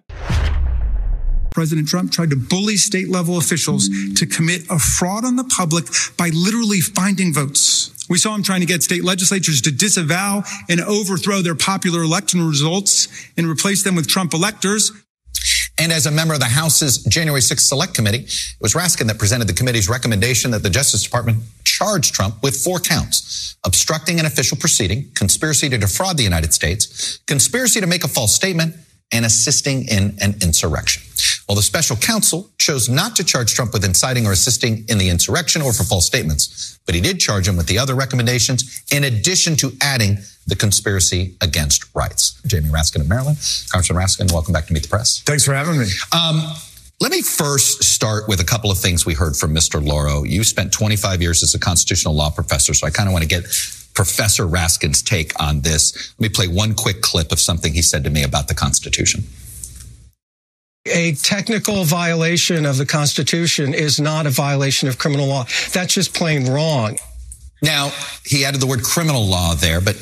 [1.50, 5.86] President Trump tried to bully state level officials to commit a fraud on the public
[6.18, 7.94] by literally finding votes.
[8.10, 12.46] We saw him trying to get state legislatures to disavow and overthrow their popular election
[12.46, 14.92] results and replace them with Trump electors.
[15.78, 19.18] And as a member of the House's January 6th Select Committee, it was Raskin that
[19.18, 21.38] presented the committee's recommendation that the Justice Department
[21.76, 23.56] charge Trump with four counts.
[23.64, 28.34] Obstructing an official proceeding, conspiracy to defraud the United States, conspiracy to make a false
[28.34, 28.74] statement,
[29.12, 31.02] and assisting in an insurrection.
[31.46, 35.10] While the special counsel chose not to charge Trump with inciting or assisting in the
[35.10, 39.04] insurrection or for false statements, but he did charge him with the other recommendations in
[39.04, 40.16] addition to adding
[40.46, 42.40] the conspiracy against rights.
[42.46, 43.36] Jamie Raskin of Maryland.
[43.70, 45.22] Congressman Raskin, welcome back to Meet the Press.
[45.26, 45.86] Thanks for having me.
[46.12, 46.54] Um,
[47.00, 49.84] let me first start with a couple of things we heard from Mr.
[49.84, 50.22] Lauro.
[50.22, 53.28] You spent 25 years as a constitutional law professor, so I kind of want to
[53.28, 53.44] get
[53.94, 56.14] Professor Raskin's take on this.
[56.18, 59.24] Let me play one quick clip of something he said to me about the Constitution.
[60.86, 65.44] A technical violation of the Constitution is not a violation of criminal law.
[65.72, 66.98] That's just plain wrong.
[67.60, 67.90] Now,
[68.24, 69.96] he added the word criminal law there, but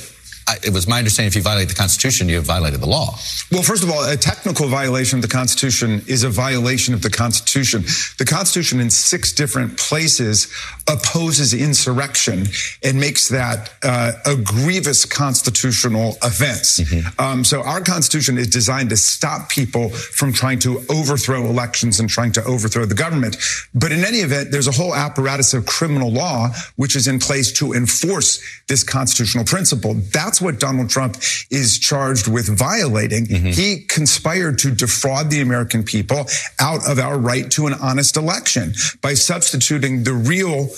[0.63, 3.17] it was my understanding if you violate the Constitution, you have violated the law.
[3.51, 7.11] Well, first of all, a technical violation of the Constitution is a violation of the
[7.11, 7.83] Constitution.
[8.19, 10.53] The Constitution in six different places
[10.89, 12.45] opposes insurrection
[12.83, 16.81] and makes that uh, a grievous constitutional offense.
[16.81, 17.21] Mm-hmm.
[17.21, 22.09] Um, so our Constitution is designed to stop people from trying to overthrow elections and
[22.09, 23.37] trying to overthrow the government.
[23.75, 27.53] But in any event, there's a whole apparatus of criminal law which is in place
[27.53, 29.95] to enforce this constitutional principle.
[29.95, 31.17] That's what Donald Trump
[31.51, 33.27] is charged with violating.
[33.27, 33.47] Mm-hmm.
[33.49, 36.27] He conspired to defraud the American people
[36.61, 40.69] out of our right to an honest election by substituting the real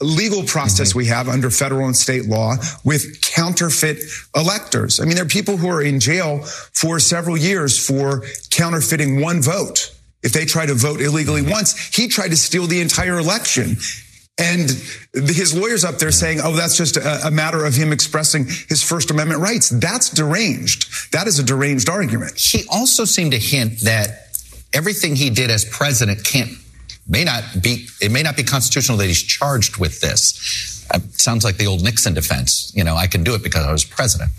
[0.00, 0.98] legal process mm-hmm.
[0.98, 3.98] we have under federal and state law with counterfeit
[4.34, 5.00] electors.
[5.00, 9.42] I mean, there are people who are in jail for several years for counterfeiting one
[9.42, 9.94] vote.
[10.22, 13.76] If they try to vote illegally once, he tried to steal the entire election.
[14.38, 14.70] And
[15.12, 18.84] his lawyers up there saying, oh, that's just a, a, matter of him expressing his
[18.84, 19.68] First Amendment rights.
[19.68, 21.12] That's deranged.
[21.12, 22.38] That is a deranged argument.
[22.38, 24.28] He also seemed to hint that
[24.72, 26.50] everything he did as president can't,
[27.08, 30.86] may not be, it may not be constitutional that he's charged with this.
[30.90, 32.72] Uh, sounds like the old Nixon defense.
[32.74, 34.30] You know, I can do it because I was president.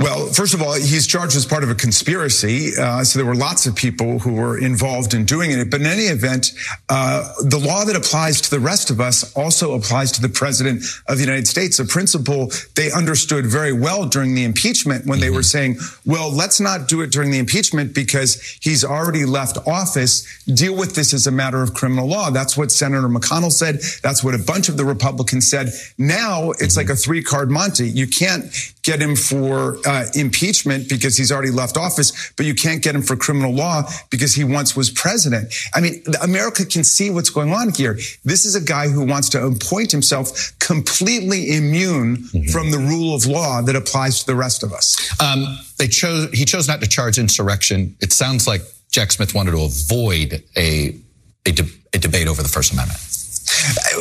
[0.00, 2.70] Well, first of all, he's charged as part of a conspiracy.
[2.78, 5.72] Uh, so there were lots of people who were involved in doing it.
[5.72, 6.52] But in any event,
[6.88, 10.84] uh, the law that applies to the rest of us also applies to the president
[11.08, 11.80] of the United States.
[11.80, 15.74] A principle they understood very well during the impeachment when they were mm-hmm.
[15.74, 20.44] saying, well, let's not do it during the impeachment because he's already left office.
[20.44, 22.30] Deal with this as a matter of criminal law.
[22.30, 23.80] That's what Senator McConnell said.
[24.04, 25.70] That's what a bunch of the Republicans said.
[25.98, 26.86] Now it's mm-hmm.
[26.86, 27.88] like a three card Monty.
[27.88, 28.44] You can't
[28.88, 33.02] get him for uh, impeachment because he's already left office, but you can't get him
[33.02, 35.52] for criminal law because he once was president.
[35.74, 37.98] I mean, America can see what's going on here.
[38.24, 42.50] This is a guy who wants to appoint himself completely immune mm-hmm.
[42.50, 44.96] from the rule of law that applies to the rest of us.
[45.20, 46.30] Um, they chose.
[46.32, 47.94] He chose not to charge insurrection.
[48.00, 50.96] It sounds like Jack Smith wanted to avoid a
[51.44, 53.00] a, de- a debate over the First Amendment.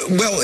[0.10, 0.40] Well,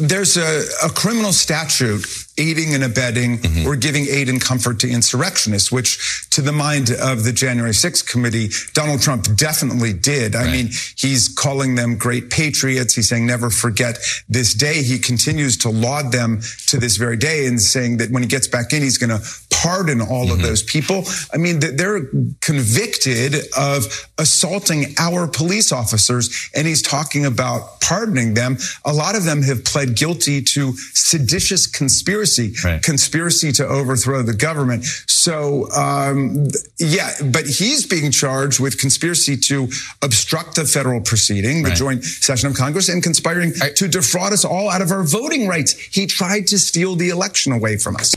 [0.00, 2.06] there's a, a criminal statute
[2.38, 3.68] aiding and abetting mm-hmm.
[3.68, 8.10] or giving aid and comfort to insurrectionists, which to the mind of the January 6th
[8.10, 10.34] committee, Donald Trump definitely did.
[10.34, 10.48] Right.
[10.48, 12.94] I mean, he's calling them great patriots.
[12.94, 14.82] He's saying never forget this day.
[14.82, 18.48] He continues to laud them to this very day and saying that when he gets
[18.48, 20.32] back in, he's going to pardon all mm-hmm.
[20.32, 21.04] of those people.
[21.32, 22.06] I mean, they're
[22.40, 28.58] convicted of assaulting our police officers and he's talking about pardoning them.
[28.84, 32.82] A lot of them have pled guilty to seditious conspiracy conspiracy, right.
[32.82, 34.84] conspiracy to overthrow the government.
[34.84, 39.68] So, um, yeah, but he's being charged with conspiracy to
[40.02, 44.44] obstruct the federal proceeding, the joint session of Congress, and conspiring I, to defraud us
[44.44, 45.72] all out of our voting rights.
[45.72, 48.14] He tried to steal the election away from us.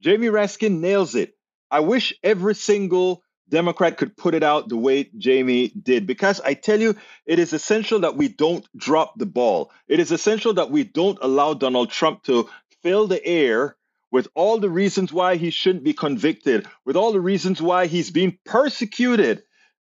[0.00, 1.34] Jamie Raskin nails it.
[1.70, 6.06] I wish every single Democrat could put it out the way Jamie did.
[6.06, 9.70] Because I tell you, it is essential that we don't drop the ball.
[9.88, 12.48] It is essential that we don't allow Donald Trump to
[12.82, 13.76] fill the air
[14.10, 18.10] with all the reasons why he shouldn't be convicted, with all the reasons why he's
[18.10, 19.42] being persecuted.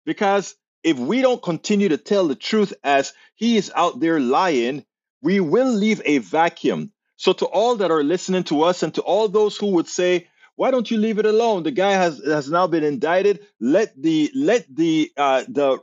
[0.06, 4.86] Because if we don't continue to tell the truth as he is out there lying,
[5.22, 6.92] we will leave a vacuum.
[7.18, 10.28] So, to all that are listening to us and to all those who would say,
[10.60, 11.64] why don't you leave it alone?
[11.64, 13.40] The guy has has now been indicted.
[13.62, 15.80] Let the let the uh, the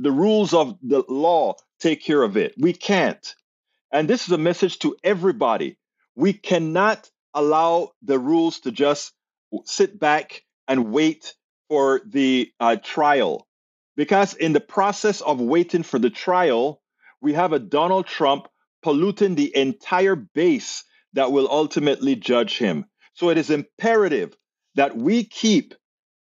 [0.00, 2.52] the rules of the law take care of it.
[2.58, 3.24] We can't.
[3.92, 5.78] And this is a message to everybody.
[6.16, 9.12] We cannot allow the rules to just
[9.64, 11.32] sit back and wait
[11.68, 13.46] for the uh, trial.
[13.94, 16.82] Because in the process of waiting for the trial,
[17.20, 18.48] we have a Donald Trump
[18.82, 22.86] polluting the entire base that will ultimately judge him.
[23.16, 24.36] So it is imperative
[24.74, 25.74] that we keep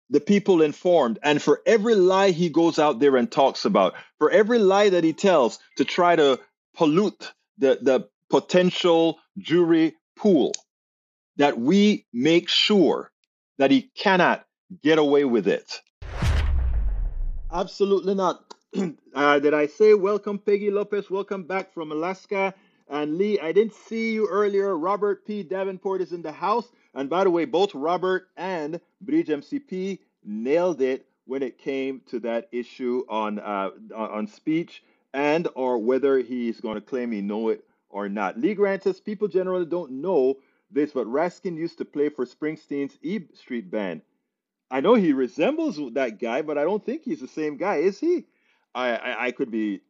[0.09, 1.19] the people informed.
[1.23, 5.05] And for every lie he goes out there and talks about, for every lie that
[5.05, 6.41] he tells to try to
[6.75, 10.55] pollute the, the potential jury pool,
[11.37, 13.11] that we make sure
[13.59, 14.47] that he cannot
[14.83, 15.83] get away with it.
[17.53, 18.55] Absolutely not.
[19.15, 21.11] uh, did I say welcome, Peggy Lopez?
[21.11, 22.55] Welcome back from Alaska.
[22.91, 24.77] And Lee, I didn't see you earlier.
[24.77, 25.43] Robert P.
[25.43, 26.69] Davenport is in the house.
[26.95, 32.19] And by the way, both Robert and Bridge MCP nailed it when it came to
[32.21, 34.83] that issue on uh, on speech
[35.13, 38.39] and or whether he's going to claim he know it or not.
[38.39, 40.37] Lee Grant says people generally don't know
[40.71, 44.03] this, but Raskin used to play for Springsteen's E Street Band.
[44.71, 47.99] I know he resembles that guy, but I don't think he's the same guy, is
[47.99, 48.27] he?
[48.75, 49.81] I I, I could be.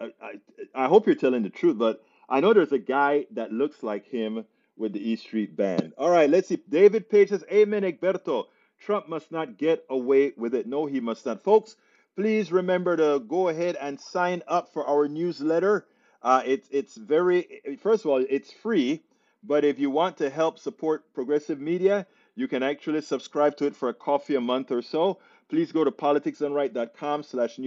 [0.00, 3.52] I, I, I hope you're telling the truth, but I know there's a guy that
[3.52, 4.44] looks like him
[4.76, 5.92] with the E Street Band.
[5.98, 6.58] All right, let's see.
[6.68, 8.46] David Page says, Amen, Egberto.
[8.80, 10.66] Trump must not get away with it.
[10.66, 11.42] No, he must not.
[11.42, 11.76] Folks,
[12.16, 15.86] please remember to go ahead and sign up for our newsletter.
[16.22, 19.02] Uh, it's it's very first of all, it's free.
[19.46, 23.76] But if you want to help support progressive media, you can actually subscribe to it
[23.76, 25.18] for a coffee a month or so.
[25.48, 27.58] Please go to politicsdoneright.com slash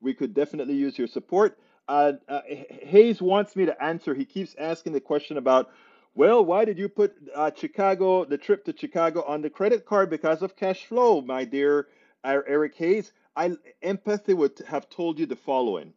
[0.00, 1.58] We could definitely use your support.
[1.88, 4.14] Uh, uh, Hayes wants me to answer.
[4.14, 5.70] He keeps asking the question about,
[6.14, 10.10] well, why did you put uh, Chicago, the trip to Chicago, on the credit card
[10.10, 11.88] because of cash flow, my dear
[12.24, 13.12] uh, Eric Hayes?
[13.36, 15.92] I empathy would have told you the following: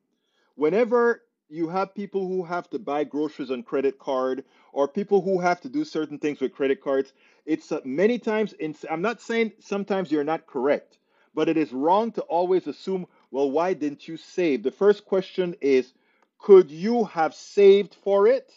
[0.56, 5.40] whenever you have people who have to buy groceries on credit card or people who
[5.40, 7.14] have to do certain things with credit cards,
[7.46, 8.54] it's uh, many times.
[8.54, 11.00] In, I'm not saying sometimes you're not correct,
[11.34, 14.64] but it is wrong to always assume well, why didn't you save?
[14.64, 15.94] The first question is,
[16.40, 18.52] could you have saved for it?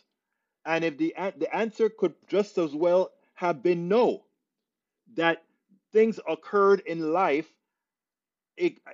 [0.67, 4.25] And if the, the answer could just as well have been no,
[5.17, 5.43] that
[5.93, 7.47] things occurred in life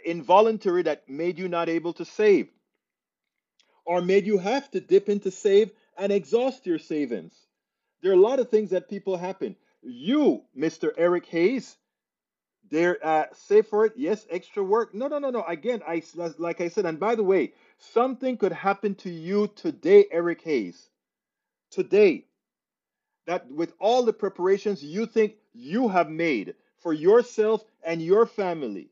[0.04, 2.48] involuntary that made you not able to save,
[3.84, 7.34] or made you have to dip into save and exhaust your savings.
[8.02, 9.56] There are a lot of things that people happen.
[9.82, 10.90] You, Mr.
[10.96, 11.76] Eric Hayes,
[12.70, 14.94] there, uh, say for it, yes, extra work.
[14.94, 15.42] No, no, no, no.
[15.42, 16.02] Again, I
[16.38, 20.88] like I said, and by the way, something could happen to you today, Eric Hayes.
[21.70, 22.26] Today,
[23.26, 28.90] that with all the preparations you think you have made for yourself and your family,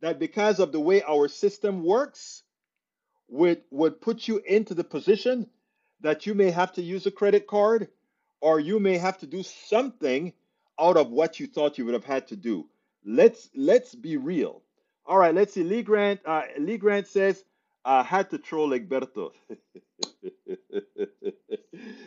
[0.00, 2.42] that because of the way our system works,
[3.28, 5.48] would would put you into the position
[6.00, 7.88] that you may have to use a credit card,
[8.40, 10.32] or you may have to do something
[10.78, 12.66] out of what you thought you would have had to do.
[13.04, 14.62] Let's let's be real.
[15.06, 15.62] All right, let's see.
[15.62, 16.20] Lee Grant.
[16.24, 17.44] Uh, Lee Grant says,
[17.84, 19.30] "I had to troll Egberto."